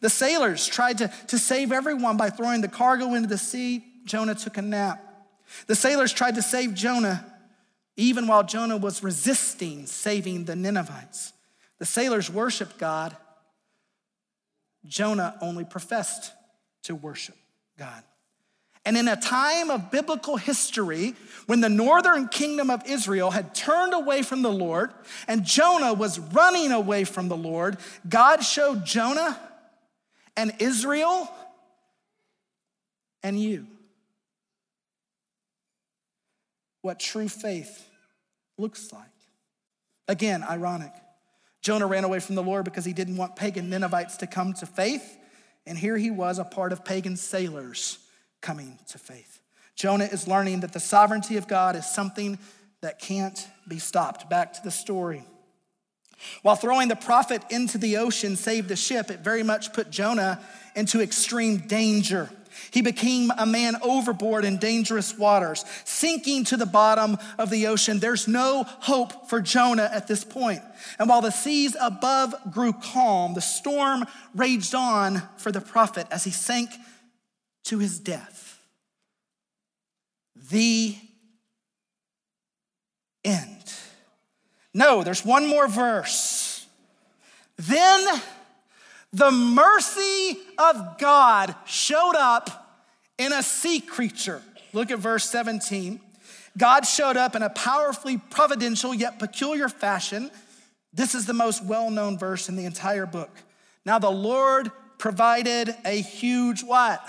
The 0.00 0.10
sailors 0.10 0.66
tried 0.66 0.98
to, 0.98 1.08
to 1.28 1.38
save 1.38 1.72
everyone 1.72 2.16
by 2.16 2.30
throwing 2.30 2.60
the 2.60 2.68
cargo 2.68 3.14
into 3.14 3.28
the 3.28 3.38
sea. 3.38 3.84
Jonah 4.04 4.34
took 4.34 4.56
a 4.56 4.62
nap. 4.62 5.02
The 5.66 5.74
sailors 5.74 6.12
tried 6.12 6.36
to 6.36 6.42
save 6.42 6.74
Jonah 6.74 7.24
even 7.96 8.26
while 8.26 8.44
Jonah 8.44 8.76
was 8.76 9.02
resisting 9.02 9.86
saving 9.86 10.44
the 10.44 10.54
Ninevites. 10.54 11.32
The 11.78 11.86
sailors 11.86 12.30
worshiped 12.30 12.78
God. 12.78 13.16
Jonah 14.84 15.36
only 15.40 15.64
professed 15.64 16.32
to 16.84 16.94
worship 16.94 17.36
God. 17.78 18.02
And 18.86 18.96
in 18.96 19.08
a 19.08 19.16
time 19.16 19.68
of 19.68 19.90
biblical 19.90 20.36
history, 20.36 21.16
when 21.46 21.60
the 21.60 21.68
northern 21.68 22.28
kingdom 22.28 22.70
of 22.70 22.86
Israel 22.86 23.32
had 23.32 23.52
turned 23.52 23.92
away 23.92 24.22
from 24.22 24.42
the 24.42 24.50
Lord 24.50 24.92
and 25.26 25.44
Jonah 25.44 25.92
was 25.92 26.20
running 26.20 26.70
away 26.70 27.02
from 27.02 27.26
the 27.26 27.36
Lord, 27.36 27.78
God 28.08 28.44
showed 28.44 28.86
Jonah 28.86 29.38
and 30.36 30.54
Israel 30.60 31.28
and 33.24 33.40
you 33.40 33.66
what 36.82 37.00
true 37.00 37.28
faith 37.28 37.88
looks 38.56 38.92
like. 38.92 39.02
Again, 40.06 40.44
ironic. 40.44 40.92
Jonah 41.60 41.88
ran 41.88 42.04
away 42.04 42.20
from 42.20 42.36
the 42.36 42.42
Lord 42.44 42.64
because 42.64 42.84
he 42.84 42.92
didn't 42.92 43.16
want 43.16 43.34
pagan 43.34 43.68
Ninevites 43.68 44.18
to 44.18 44.28
come 44.28 44.52
to 44.54 44.66
faith, 44.66 45.18
and 45.66 45.76
here 45.76 45.96
he 45.96 46.12
was, 46.12 46.38
a 46.38 46.44
part 46.44 46.72
of 46.72 46.84
pagan 46.84 47.16
sailors 47.16 47.98
coming 48.46 48.78
to 48.86 48.96
faith. 48.96 49.40
Jonah 49.74 50.04
is 50.04 50.28
learning 50.28 50.60
that 50.60 50.72
the 50.72 50.78
sovereignty 50.78 51.36
of 51.36 51.48
God 51.48 51.74
is 51.74 51.84
something 51.84 52.38
that 52.80 53.00
can't 53.00 53.44
be 53.66 53.80
stopped. 53.80 54.30
Back 54.30 54.52
to 54.52 54.62
the 54.62 54.70
story. 54.70 55.24
While 56.42 56.54
throwing 56.54 56.86
the 56.86 56.94
prophet 56.94 57.42
into 57.50 57.76
the 57.76 57.96
ocean 57.96 58.36
saved 58.36 58.68
the 58.68 58.76
ship, 58.76 59.10
it 59.10 59.18
very 59.18 59.42
much 59.42 59.72
put 59.72 59.90
Jonah 59.90 60.40
into 60.76 61.00
extreme 61.00 61.56
danger. 61.56 62.30
He 62.70 62.82
became 62.82 63.32
a 63.36 63.46
man 63.46 63.74
overboard 63.82 64.44
in 64.44 64.58
dangerous 64.58 65.18
waters, 65.18 65.64
sinking 65.84 66.44
to 66.44 66.56
the 66.56 66.66
bottom 66.66 67.18
of 67.38 67.50
the 67.50 67.66
ocean. 67.66 67.98
There's 67.98 68.28
no 68.28 68.62
hope 68.62 69.28
for 69.28 69.40
Jonah 69.40 69.90
at 69.92 70.06
this 70.06 70.22
point. 70.22 70.62
And 71.00 71.08
while 71.08 71.20
the 71.20 71.32
seas 71.32 71.76
above 71.80 72.32
grew 72.52 72.72
calm, 72.72 73.34
the 73.34 73.42
storm 73.42 74.04
raged 74.36 74.74
on 74.74 75.20
for 75.36 75.50
the 75.50 75.60
prophet 75.60 76.06
as 76.12 76.22
he 76.22 76.30
sank 76.30 76.70
to 77.66 77.78
his 77.78 77.98
death. 77.98 78.60
The 80.50 80.96
end. 83.24 83.72
No, 84.72 85.02
there's 85.02 85.24
one 85.24 85.46
more 85.48 85.68
verse. 85.68 86.66
Then 87.56 88.06
the 89.12 89.30
mercy 89.30 90.38
of 90.58 90.98
God 90.98 91.54
showed 91.64 92.14
up 92.16 92.84
in 93.18 93.32
a 93.32 93.42
sea 93.42 93.80
creature. 93.80 94.42
Look 94.72 94.90
at 94.90 94.98
verse 94.98 95.28
17. 95.28 96.00
God 96.58 96.86
showed 96.86 97.16
up 97.16 97.34
in 97.34 97.42
a 97.42 97.50
powerfully 97.50 98.18
providential 98.18 98.94
yet 98.94 99.18
peculiar 99.18 99.68
fashion. 99.68 100.30
This 100.92 101.14
is 101.14 101.26
the 101.26 101.34
most 101.34 101.64
well 101.64 101.90
known 101.90 102.18
verse 102.18 102.48
in 102.48 102.56
the 102.56 102.64
entire 102.64 103.06
book. 103.06 103.30
Now, 103.84 103.98
the 103.98 104.10
Lord 104.10 104.70
provided 104.98 105.74
a 105.84 106.00
huge 106.00 106.62
what? 106.62 107.06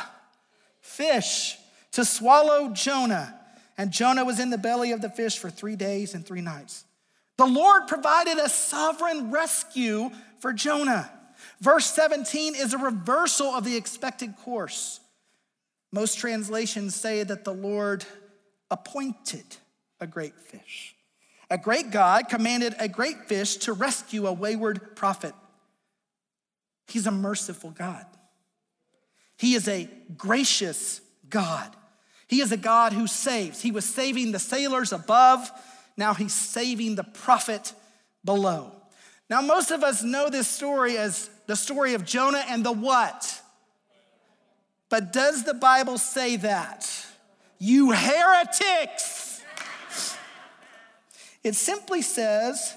Fish 0.98 1.60
to 1.92 2.04
swallow 2.04 2.70
Jonah. 2.74 3.40
And 3.78 3.92
Jonah 3.92 4.26
was 4.26 4.40
in 4.40 4.50
the 4.50 4.58
belly 4.58 4.92
of 4.92 5.02
the 5.02 5.12
fish 5.12 5.38
for 5.38 5.52
three 5.52 5.76
days 5.76 6.16
and 6.16 6.26
three 6.26 6.42
nights. 6.42 6.86
The 7.38 7.46
Lord 7.46 7.88
provided 7.88 8.40
a 8.40 8.50
sovereign 8.50 9.30
rescue 9.30 10.10
for 10.40 10.54
Jonah. 10.54 11.12
Verse 11.62 11.86
17 11.86 12.56
is 12.56 12.74
a 12.74 12.80
reversal 12.80 13.46
of 13.46 13.64
the 13.64 13.78
expected 13.78 14.36
course. 14.38 15.00
Most 15.92 16.18
translations 16.18 16.96
say 16.96 17.22
that 17.22 17.44
the 17.44 17.54
Lord 17.54 18.04
appointed 18.72 19.46
a 20.00 20.08
great 20.08 20.40
fish. 20.40 20.96
A 21.52 21.60
great 21.60 21.92
God 21.92 22.28
commanded 22.28 22.74
a 22.80 22.90
great 22.90 23.26
fish 23.28 23.58
to 23.58 23.74
rescue 23.74 24.26
a 24.26 24.34
wayward 24.34 24.96
prophet. 24.96 25.36
He's 26.88 27.06
a 27.06 27.12
merciful 27.12 27.70
God. 27.70 28.08
He 29.38 29.54
is 29.54 29.68
a 29.68 29.90
gracious 30.18 31.02
God. 31.30 31.76
He 32.28 32.42
is 32.42 32.52
a 32.52 32.58
God 32.58 32.94
who 32.94 33.08
saves. 33.08 33.62
He 33.62 33.72
was 33.72 33.86
saving 33.86 34.32
the 34.32 34.40
sailors 34.40 34.92
above, 34.92 35.50
now 35.96 36.14
he's 36.14 36.34
saving 36.34 36.96
the 36.96 37.04
prophet 37.04 37.74
below. 38.24 38.72
Now, 39.30 39.42
most 39.42 39.72
of 39.72 39.84
us 39.84 40.04
know 40.04 40.30
this 40.30 40.48
story 40.48 40.98
as 40.98 41.30
the 41.48 41.56
story 41.56 41.96
of 41.96 42.06
Jonah 42.06 42.44
and 42.48 42.64
the 42.64 42.72
what? 42.72 43.42
But 44.90 45.12
does 45.12 45.44
the 45.44 45.54
Bible 45.54 45.98
say 45.98 46.38
that? 46.38 46.90
You 47.60 47.92
heretics! 47.92 49.42
It 51.44 51.56
simply 51.56 52.02
says 52.02 52.76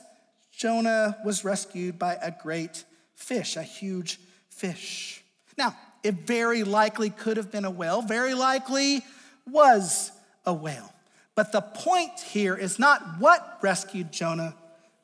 Jonah 0.53 1.19
was 1.25 1.45
rescued 1.45 1.99
by 1.99 2.15
a 2.15 2.33
great 2.43 2.85
fish, 3.15 3.57
a 3.57 3.63
huge 3.63 4.19
fish. 4.49 5.23
Now, 5.57 5.77
it 6.03 6.27
very 6.27 6.65
likely 6.65 7.11
could 7.11 7.37
have 7.37 7.51
been 7.51 7.65
a 7.65 7.71
whale, 7.71 8.03
very 8.03 8.35
likely 8.35 9.05
was 9.47 10.13
a 10.45 10.53
whale. 10.53 10.93
But 11.35 11.53
the 11.53 11.61
point 11.61 12.21
here 12.21 12.57
is 12.57 12.79
not 12.79 13.19
what 13.19 13.59
rescued 13.63 14.13
Jonah, 14.13 14.55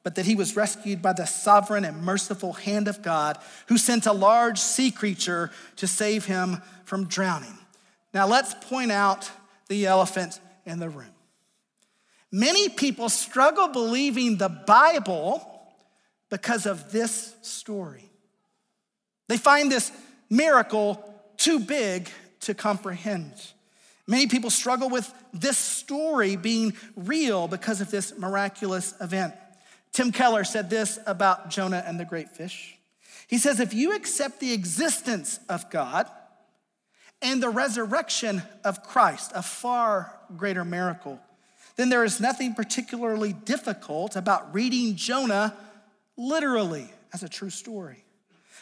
but 0.03 0.15
that 0.15 0.27
he 0.27 0.35
was 0.35 0.55
rescued 0.55 1.03
by 1.03 1.13
the 1.13 1.27
sovereign 1.27 1.85
and 1.85 2.03
merciful 2.03 2.53
hand 2.53 2.89
of 2.89 3.03
God 3.03 3.39
who 3.69 3.79
sent 3.79 4.07
a 4.07 4.13
large 4.13 4.59
sea 4.59 4.91
creature 4.91 5.51
to 5.77 5.87
save 5.87 6.27
him 6.27 6.63
from 6.85 7.07
drowning. 7.07 7.59
Now, 8.15 8.27
let's 8.27 8.55
point 8.55 8.93
out 8.93 9.31
the 9.69 9.87
elephant 9.87 10.41
in 10.65 10.79
the 10.79 10.89
room. 10.89 11.11
Many 12.31 12.69
people 12.69 13.09
struggle 13.09 13.69
believing 13.69 14.37
the 14.37 14.49
Bible 14.49 15.53
because 16.29 16.67
of 16.67 16.93
this 16.93 17.35
story. 17.43 18.11
They 19.29 19.39
find 19.39 19.71
this 19.71 19.91
miracle 20.31 21.03
too 21.37 21.61
big 21.61 22.09
to 22.41 22.55
comprehend. 22.55 23.33
Many 24.07 24.29
people 24.29 24.51
struggle 24.51 24.89
with 24.89 25.13
this 25.33 25.59
story 25.59 26.37
being 26.37 26.75
real 26.95 27.49
because 27.49 27.81
of 27.81 27.91
this 27.91 28.17
miraculous 28.17 28.95
event. 29.01 29.35
Tim 29.93 30.13
Keller 30.13 30.45
said 30.45 30.71
this 30.71 30.99
about 31.07 31.51
Jonah 31.51 31.83
and 31.87 31.99
the 31.99 32.05
great 32.05 32.31
fish. 32.31 32.77
He 33.27 33.39
says, 33.39 33.59
If 33.59 33.75
you 33.75 33.95
accept 33.95 34.41
the 34.41 34.53
existence 34.53 35.41
of 35.49 35.69
God 35.71 36.09
and 37.21 37.43
the 37.43 37.49
resurrection 37.49 38.43
of 38.65 38.83
Christ, 38.83 39.33
a 39.35 39.43
far 39.43 40.17
greater 40.37 40.65
miracle, 40.65 41.21
then 41.77 41.89
there 41.89 42.05
is 42.05 42.21
nothing 42.21 42.55
particularly 42.55 43.33
difficult 43.33 44.17
about 44.17 44.55
reading 44.55 44.97
Jonah 44.97 45.57
literally 46.17 46.89
as 47.13 47.23
a 47.23 47.29
true 47.29 47.51
story. 47.51 48.06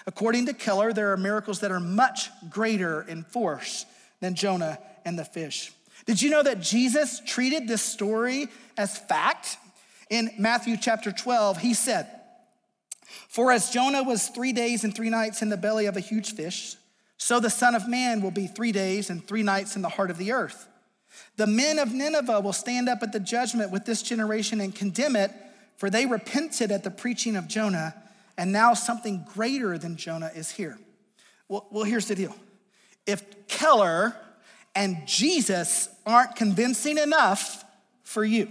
According 0.07 0.47
to 0.47 0.53
Keller, 0.53 0.93
there 0.93 1.13
are 1.13 1.17
miracles 1.17 1.61
that 1.61 1.73
are 1.73 1.81
much 1.81 2.31
greater 2.51 3.03
in 3.03 3.25
force 3.25 3.87
than 4.21 4.35
Jonah 4.35 4.79
and 5.05 5.19
the 5.19 5.25
fish. 5.25 5.73
Did 6.07 6.21
you 6.21 6.31
know 6.31 6.43
that 6.43 6.61
Jesus 6.61 7.21
treated 7.25 7.67
this 7.67 7.83
story 7.83 8.49
as 8.77 8.99
fact? 8.99 9.57
In 10.11 10.31
Matthew 10.39 10.77
chapter 10.77 11.11
12, 11.11 11.59
he 11.59 11.73
said, 11.73 12.07
For 13.29 13.51
as 13.51 13.71
Jonah 13.71 14.03
was 14.03 14.29
three 14.29 14.53
days 14.53 14.85
and 14.85 14.95
three 14.95 15.09
nights 15.09 15.41
in 15.41 15.49
the 15.49 15.57
belly 15.57 15.87
of 15.87 15.97
a 15.97 16.01
huge 16.01 16.35
fish, 16.35 16.77
so 17.17 17.41
the 17.41 17.49
Son 17.49 17.75
of 17.75 17.89
Man 17.89 18.21
will 18.21 18.31
be 18.31 18.47
three 18.47 18.73
days 18.73 19.09
and 19.09 19.27
three 19.27 19.43
nights 19.43 19.77
in 19.77 19.83
the 19.83 19.89
heart 19.89 20.11
of 20.11 20.19
the 20.19 20.33
earth. 20.33 20.69
The 21.37 21.47
men 21.47 21.79
of 21.79 21.93
Nineveh 21.93 22.41
will 22.41 22.53
stand 22.53 22.89
up 22.89 23.03
at 23.03 23.13
the 23.13 23.21
judgment 23.21 23.71
with 23.71 23.87
this 23.87 24.03
generation 24.03 24.61
and 24.61 24.75
condemn 24.75 25.17
it, 25.17 25.31
for 25.77 25.89
they 25.89 26.07
repented 26.07 26.71
at 26.71 26.85
the 26.85 26.91
preaching 26.91 27.35
of 27.35 27.49
Jonah, 27.49 27.95
and 28.37 28.53
now 28.53 28.75
something 28.75 29.25
greater 29.35 29.79
than 29.79 29.97
Jonah 29.97 30.31
is 30.35 30.51
here. 30.51 30.79
Well, 31.49 31.67
well 31.71 31.85
here's 31.85 32.09
the 32.09 32.15
deal. 32.15 32.35
If 33.07 33.47
Keller 33.49 34.17
and 34.75 35.07
Jesus 35.07 35.89
aren't 36.07 36.37
convincing 36.37 36.99
enough 36.99 37.65
for 38.03 38.25
you, 38.25 38.49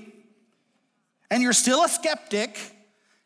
and 1.29 1.41
you're 1.41 1.53
still 1.53 1.83
a 1.83 1.89
skeptic, 1.89 2.57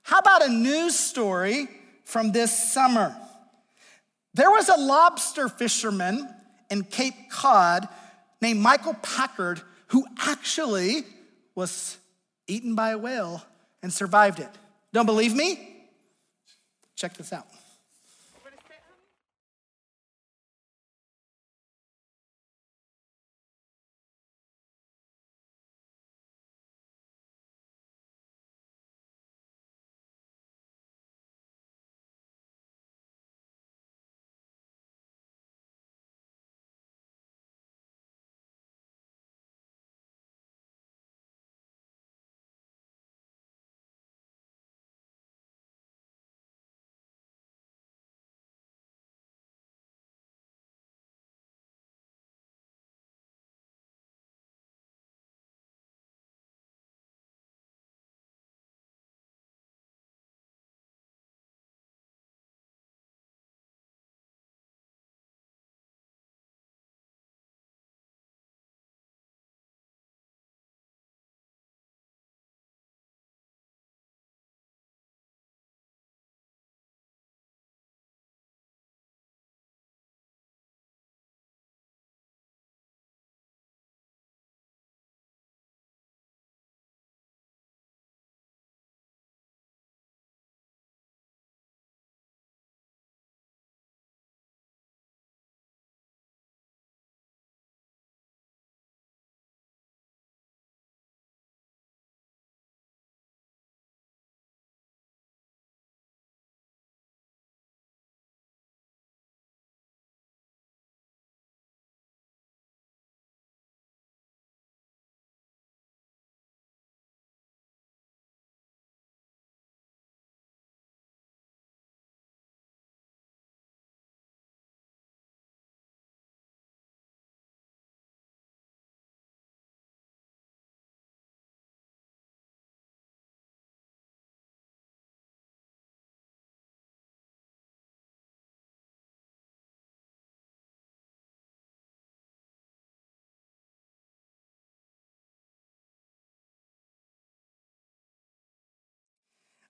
how 0.04 0.20
about 0.20 0.46
a 0.46 0.50
news 0.50 0.98
story 0.98 1.68
from 2.06 2.32
this 2.32 2.72
summer? 2.72 3.16
There 4.34 4.50
was 4.50 4.70
a 4.70 4.78
lobster 4.78 5.50
fisherman 5.50 6.30
in 6.70 6.84
Cape 6.84 7.30
Cod 7.30 7.88
named 8.42 8.62
Michael 8.62 8.94
Packard 8.96 9.62
who 9.88 10.06
actually 10.20 11.04
was 11.56 11.98
eaten 12.48 12.76
by 12.76 12.92
a 12.92 12.98
whale 12.98 13.44
and 13.82 13.92
survived 13.92 14.40
it. 14.40 14.50
Don't 14.94 15.06
believe 15.06 15.36
me? 15.36 15.77
Check 16.98 17.14
this 17.14 17.32
out. 17.32 17.46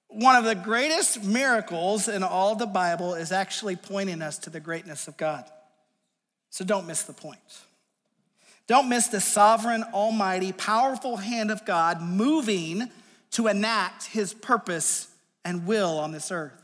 One 0.10 0.36
of 0.36 0.45
the 0.45 0.55
greatest 0.55 1.24
miracles 1.24 2.08
in 2.08 2.24
all 2.24 2.55
the 2.55 2.66
Bible 2.66 3.14
is 3.14 3.32
actually 3.32 3.76
pointing 3.76 4.22
us 4.22 4.38
to 4.39 4.49
the 4.49 4.60
greatness 4.60 5.08
of 5.08 5.18
God. 5.18 5.45
So 6.49 6.64
don't 6.64 6.88
miss 6.88 7.03
the 7.03 7.14
point. 7.14 7.39
Don't 8.68 8.89
miss 8.89 9.08
the 9.08 9.22
sovereign, 9.22 9.84
almighty, 9.93 10.51
powerful 10.51 11.18
hand 11.18 11.51
of 11.51 11.66
God 11.66 12.01
moving 12.01 12.89
to 13.32 13.47
enact 13.47 14.05
his 14.08 14.34
purpose 14.34 15.08
and 15.45 15.66
will 15.66 15.99
on 15.99 16.12
this 16.12 16.32
earth. 16.32 16.62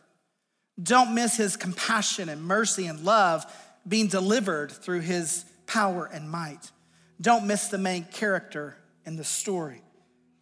Don't 0.82 1.14
miss 1.14 1.38
his 1.38 1.56
compassion 1.56 2.30
and 2.30 2.42
mercy 2.44 2.88
and 2.88 3.02
love 3.02 3.46
being 3.88 4.08
delivered 4.08 4.72
through 4.72 5.02
his 5.02 5.46
power 5.68 6.10
and 6.12 6.30
might. 6.30 6.72
Don't 7.22 7.46
miss 7.46 7.68
the 7.68 7.78
main 7.78 8.06
character 8.06 8.76
in 9.06 9.16
the 9.16 9.24
story. 9.24 9.82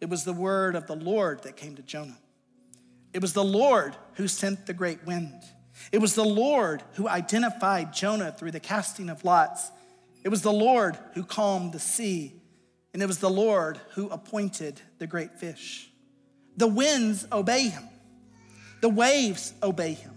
It 0.00 0.08
was 0.08 0.24
the 0.24 0.32
word 0.32 0.74
of 0.74 0.86
the 0.86 0.96
Lord 0.96 1.42
that 1.42 1.56
came 1.56 1.76
to 1.76 1.82
Jonah. 1.82 2.18
It 3.12 3.20
was 3.20 3.32
the 3.32 3.44
Lord 3.44 3.96
who 4.14 4.28
sent 4.28 4.66
the 4.66 4.74
great 4.74 5.04
wind. 5.06 5.42
It 5.90 5.98
was 5.98 6.14
the 6.14 6.24
Lord 6.24 6.82
who 6.94 7.08
identified 7.08 7.92
Jonah 7.92 8.32
through 8.32 8.52
the 8.52 8.60
casting 8.60 9.08
of 9.08 9.24
lots. 9.24 9.70
It 10.24 10.28
was 10.28 10.42
the 10.42 10.52
Lord 10.52 10.98
who 11.14 11.24
calmed 11.24 11.72
the 11.72 11.80
sea. 11.80 12.34
And 12.92 13.02
it 13.02 13.06
was 13.06 13.18
the 13.18 13.30
Lord 13.30 13.80
who 13.90 14.08
appointed 14.08 14.80
the 14.98 15.06
great 15.06 15.34
fish. 15.38 15.90
The 16.56 16.66
winds 16.66 17.26
obey 17.32 17.68
him, 17.68 17.88
the 18.82 18.90
waves 18.90 19.54
obey 19.62 19.94
him, 19.94 20.14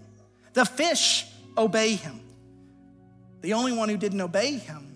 the 0.52 0.66
fish 0.66 1.26
obey 1.56 1.94
him. 1.94 2.20
The 3.40 3.54
only 3.54 3.72
one 3.72 3.88
who 3.88 3.96
didn't 3.96 4.20
obey 4.20 4.52
him 4.58 4.94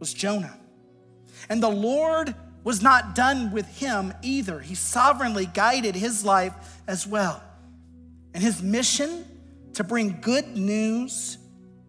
was 0.00 0.12
Jonah. 0.12 0.58
And 1.48 1.62
the 1.62 1.68
Lord 1.68 2.34
was 2.66 2.82
not 2.82 3.14
done 3.14 3.52
with 3.52 3.78
him 3.78 4.12
either. 4.22 4.58
He 4.58 4.74
sovereignly 4.74 5.46
guided 5.46 5.94
his 5.94 6.24
life 6.24 6.52
as 6.88 7.06
well. 7.06 7.40
And 8.34 8.42
his 8.42 8.60
mission 8.60 9.24
to 9.74 9.84
bring 9.84 10.18
good 10.20 10.56
news 10.56 11.38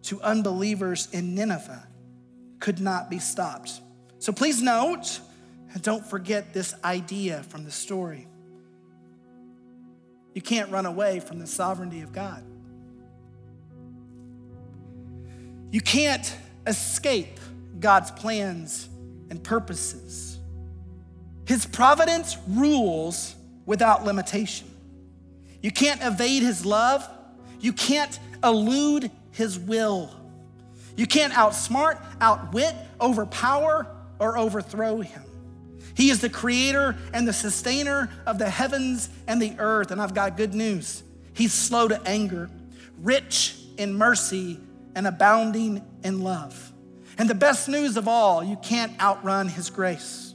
to 0.02 0.22
unbelievers 0.22 1.08
in 1.10 1.34
Nineveh 1.34 1.84
could 2.60 2.78
not 2.78 3.10
be 3.10 3.18
stopped. 3.18 3.80
So 4.20 4.32
please 4.32 4.62
note, 4.62 5.18
and 5.72 5.82
don't 5.82 6.06
forget 6.06 6.54
this 6.54 6.76
idea 6.84 7.42
from 7.48 7.64
the 7.64 7.72
story. 7.72 8.28
You 10.32 10.42
can't 10.42 10.70
run 10.70 10.86
away 10.86 11.18
from 11.18 11.40
the 11.40 11.48
sovereignty 11.48 12.02
of 12.02 12.12
God. 12.12 12.44
You 15.72 15.80
can't 15.80 16.32
escape 16.68 17.40
God's 17.80 18.12
plans 18.12 18.88
and 19.28 19.42
purposes. 19.42 20.27
His 21.48 21.64
providence 21.64 22.36
rules 22.46 23.34
without 23.64 24.04
limitation. 24.04 24.68
You 25.62 25.70
can't 25.70 26.02
evade 26.02 26.42
his 26.42 26.66
love. 26.66 27.08
You 27.58 27.72
can't 27.72 28.18
elude 28.44 29.10
his 29.30 29.58
will. 29.58 30.14
You 30.94 31.06
can't 31.06 31.32
outsmart, 31.32 32.04
outwit, 32.20 32.74
overpower, 33.00 33.86
or 34.18 34.36
overthrow 34.36 35.00
him. 35.00 35.22
He 35.94 36.10
is 36.10 36.20
the 36.20 36.28
creator 36.28 36.94
and 37.14 37.26
the 37.26 37.32
sustainer 37.32 38.10
of 38.26 38.38
the 38.38 38.50
heavens 38.50 39.08
and 39.26 39.40
the 39.40 39.54
earth. 39.58 39.90
And 39.90 40.02
I've 40.02 40.12
got 40.12 40.36
good 40.36 40.52
news. 40.52 41.02
He's 41.32 41.54
slow 41.54 41.88
to 41.88 41.98
anger, 42.04 42.50
rich 42.98 43.56
in 43.78 43.94
mercy, 43.94 44.60
and 44.94 45.06
abounding 45.06 45.82
in 46.04 46.20
love. 46.20 46.74
And 47.16 47.30
the 47.30 47.34
best 47.34 47.70
news 47.70 47.96
of 47.96 48.06
all, 48.06 48.44
you 48.44 48.56
can't 48.56 49.00
outrun 49.00 49.48
his 49.48 49.70
grace. 49.70 50.27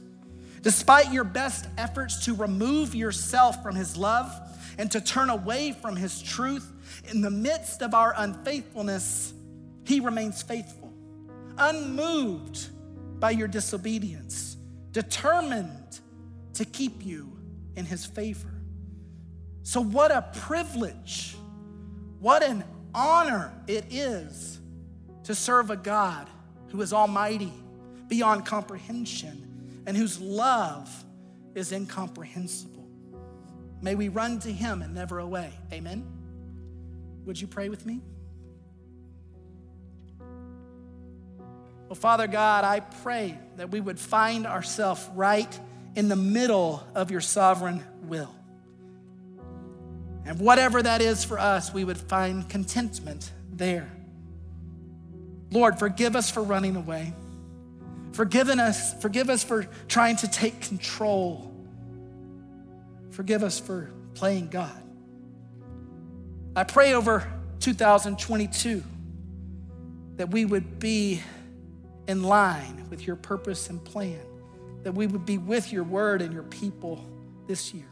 Despite 0.64 1.12
your 1.12 1.24
best 1.24 1.66
efforts 1.76 2.24
to 2.24 2.34
remove 2.34 2.94
yourself 2.94 3.62
from 3.62 3.76
his 3.76 3.98
love 3.98 4.32
and 4.78 4.90
to 4.92 5.00
turn 5.00 5.28
away 5.28 5.72
from 5.72 5.94
his 5.94 6.22
truth, 6.22 6.72
in 7.10 7.20
the 7.20 7.30
midst 7.30 7.82
of 7.82 7.92
our 7.92 8.14
unfaithfulness, 8.16 9.34
he 9.84 10.00
remains 10.00 10.42
faithful, 10.42 10.90
unmoved 11.58 12.70
by 13.20 13.30
your 13.30 13.46
disobedience, 13.46 14.56
determined 14.90 16.00
to 16.54 16.64
keep 16.64 17.04
you 17.04 17.36
in 17.76 17.84
his 17.84 18.06
favor. 18.06 18.48
So, 19.64 19.82
what 19.82 20.10
a 20.10 20.22
privilege, 20.32 21.36
what 22.20 22.42
an 22.42 22.64
honor 22.94 23.52
it 23.66 23.84
is 23.90 24.60
to 25.24 25.34
serve 25.34 25.70
a 25.70 25.76
God 25.76 26.28
who 26.68 26.80
is 26.80 26.94
almighty, 26.94 27.52
beyond 28.08 28.46
comprehension, 28.46 29.53
and 29.86 29.96
whose 29.96 30.20
love 30.20 30.90
is 31.54 31.72
incomprehensible. 31.72 32.88
May 33.82 33.94
we 33.94 34.08
run 34.08 34.38
to 34.40 34.52
him 34.52 34.82
and 34.82 34.94
never 34.94 35.18
away. 35.18 35.52
Amen. 35.72 36.06
Would 37.26 37.40
you 37.40 37.46
pray 37.46 37.68
with 37.68 37.84
me? 37.84 38.00
Well, 41.88 41.96
Father 41.96 42.26
God, 42.26 42.64
I 42.64 42.80
pray 42.80 43.38
that 43.56 43.70
we 43.70 43.80
would 43.80 44.00
find 44.00 44.46
ourselves 44.46 45.06
right 45.14 45.58
in 45.94 46.08
the 46.08 46.16
middle 46.16 46.82
of 46.94 47.10
your 47.10 47.20
sovereign 47.20 47.84
will. 48.04 48.34
And 50.24 50.40
whatever 50.40 50.82
that 50.82 51.02
is 51.02 51.24
for 51.24 51.38
us, 51.38 51.72
we 51.72 51.84
would 51.84 51.98
find 51.98 52.48
contentment 52.48 53.30
there. 53.52 53.90
Lord, 55.50 55.78
forgive 55.78 56.16
us 56.16 56.30
for 56.30 56.42
running 56.42 56.76
away. 56.76 57.12
Forgive 58.14 58.48
us, 58.48 58.94
forgive 59.02 59.28
us 59.28 59.42
for 59.42 59.64
trying 59.88 60.14
to 60.18 60.28
take 60.28 60.60
control. 60.60 61.52
Forgive 63.10 63.42
us 63.42 63.58
for 63.58 63.90
playing 64.14 64.50
God. 64.50 64.80
I 66.54 66.62
pray 66.62 66.94
over 66.94 67.28
2022 67.58 68.84
that 70.14 70.30
we 70.30 70.44
would 70.44 70.78
be 70.78 71.22
in 72.06 72.22
line 72.22 72.86
with 72.88 73.04
your 73.04 73.16
purpose 73.16 73.68
and 73.68 73.84
plan, 73.84 74.20
that 74.84 74.94
we 74.94 75.08
would 75.08 75.26
be 75.26 75.38
with 75.38 75.72
your 75.72 75.82
word 75.82 76.22
and 76.22 76.32
your 76.32 76.44
people 76.44 77.04
this 77.48 77.74
year. 77.74 77.88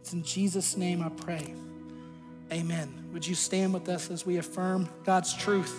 It's 0.00 0.12
in 0.12 0.24
Jesus' 0.24 0.76
name 0.76 1.00
I 1.00 1.10
pray. 1.10 1.54
Amen. 2.52 2.92
Would 3.12 3.24
you 3.24 3.36
stand 3.36 3.72
with 3.74 3.88
us 3.88 4.10
as 4.10 4.26
we 4.26 4.38
affirm 4.38 4.88
God's 5.04 5.32
truth? 5.32 5.72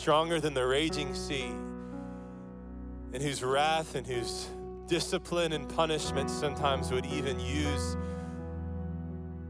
Stronger 0.00 0.40
than 0.40 0.54
the 0.54 0.66
raging 0.66 1.14
sea, 1.14 1.52
and 3.12 3.22
whose 3.22 3.44
wrath 3.44 3.94
and 3.94 4.06
whose 4.06 4.48
discipline 4.86 5.52
and 5.52 5.68
punishment 5.68 6.30
sometimes 6.30 6.90
would 6.90 7.04
even 7.04 7.38
use 7.38 7.98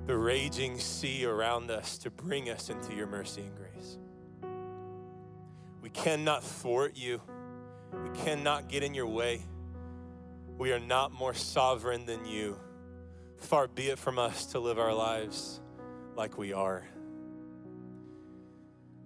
the 0.09 0.17
raging 0.17 0.77
sea 0.77 1.25
around 1.25 1.71
us 1.71 1.97
to 1.99 2.11
bring 2.11 2.51
us 2.51 2.69
into 2.69 2.93
your 2.97 3.07
mercy 3.07 3.43
and 3.43 3.55
grace. 3.55 3.97
We 5.83 5.91
cannot 5.91 6.43
thwart 6.43 6.97
you. 6.97 7.21
We 7.93 8.11
cannot 8.19 8.69
get 8.69 8.83
in 8.83 8.93
your 8.93 9.07
way. 9.07 9.43
We 10.59 10.73
are 10.73 10.81
not 10.81 11.13
more 11.13 11.33
sovereign 11.33 12.07
than 12.07 12.27
you. 12.27 12.59
Far 13.37 13.69
be 13.69 13.91
it 13.91 14.01
from 14.01 14.19
us 14.19 14.47
to 14.47 14.59
live 14.59 14.81
our 14.81 14.93
lives 14.93 15.61
like 16.17 16.37
we 16.37 16.53
are. 16.53 16.85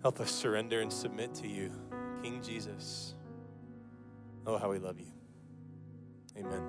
Help 0.04 0.20
us 0.20 0.30
surrender 0.30 0.82
and 0.82 0.92
submit 0.92 1.32
to 1.32 1.48
you, 1.48 1.72
King 2.22 2.42
Jesus. 2.42 3.14
Oh, 4.46 4.58
how 4.58 4.70
we 4.70 4.78
love 4.78 5.00
you. 5.00 5.06
Amen. 6.36 6.62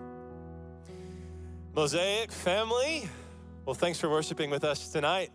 Mosaic 1.75 2.31
family, 2.31 3.09
well, 3.65 3.73
thanks 3.73 3.99
for 3.99 4.09
worshiping 4.09 4.49
with 4.49 4.63
us 4.63 4.87
tonight. 4.87 5.31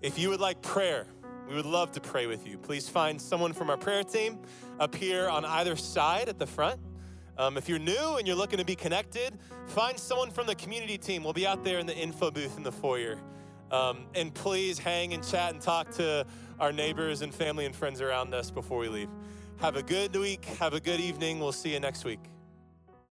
If 0.00 0.16
you 0.16 0.28
would 0.28 0.38
like 0.38 0.62
prayer, 0.62 1.06
we 1.48 1.56
would 1.56 1.66
love 1.66 1.90
to 1.90 2.00
pray 2.00 2.28
with 2.28 2.46
you. 2.46 2.56
Please 2.56 2.88
find 2.88 3.20
someone 3.20 3.52
from 3.52 3.68
our 3.68 3.76
prayer 3.76 4.04
team 4.04 4.38
up 4.78 4.94
here 4.94 5.28
on 5.28 5.44
either 5.44 5.74
side 5.74 6.28
at 6.28 6.38
the 6.38 6.46
front. 6.46 6.80
Um, 7.36 7.56
if 7.56 7.68
you're 7.68 7.80
new 7.80 8.16
and 8.16 8.28
you're 8.28 8.36
looking 8.36 8.60
to 8.60 8.64
be 8.64 8.76
connected, 8.76 9.36
find 9.66 9.98
someone 9.98 10.30
from 10.30 10.46
the 10.46 10.54
community 10.54 10.98
team. 10.98 11.24
We'll 11.24 11.32
be 11.32 11.48
out 11.48 11.64
there 11.64 11.80
in 11.80 11.86
the 11.86 11.96
info 11.96 12.30
booth 12.30 12.56
in 12.56 12.62
the 12.62 12.70
foyer. 12.70 13.18
Um, 13.72 14.06
and 14.14 14.34
please 14.34 14.78
hang 14.78 15.14
and 15.14 15.26
chat 15.26 15.52
and 15.52 15.60
talk 15.60 15.90
to 15.92 16.26
our 16.60 16.72
neighbors 16.72 17.22
and 17.22 17.34
family 17.34 17.64
and 17.64 17.74
friends 17.74 18.00
around 18.00 18.34
us 18.34 18.50
before 18.50 18.78
we 18.78 18.88
leave. 18.88 19.08
Have 19.60 19.76
a 19.76 19.82
good 19.82 20.14
week. 20.14 20.44
Have 20.44 20.74
a 20.74 20.80
good 20.80 21.00
evening. 21.00 21.40
We'll 21.40 21.52
see 21.52 21.72
you 21.72 21.80
next 21.80 22.04
week. 22.04 22.20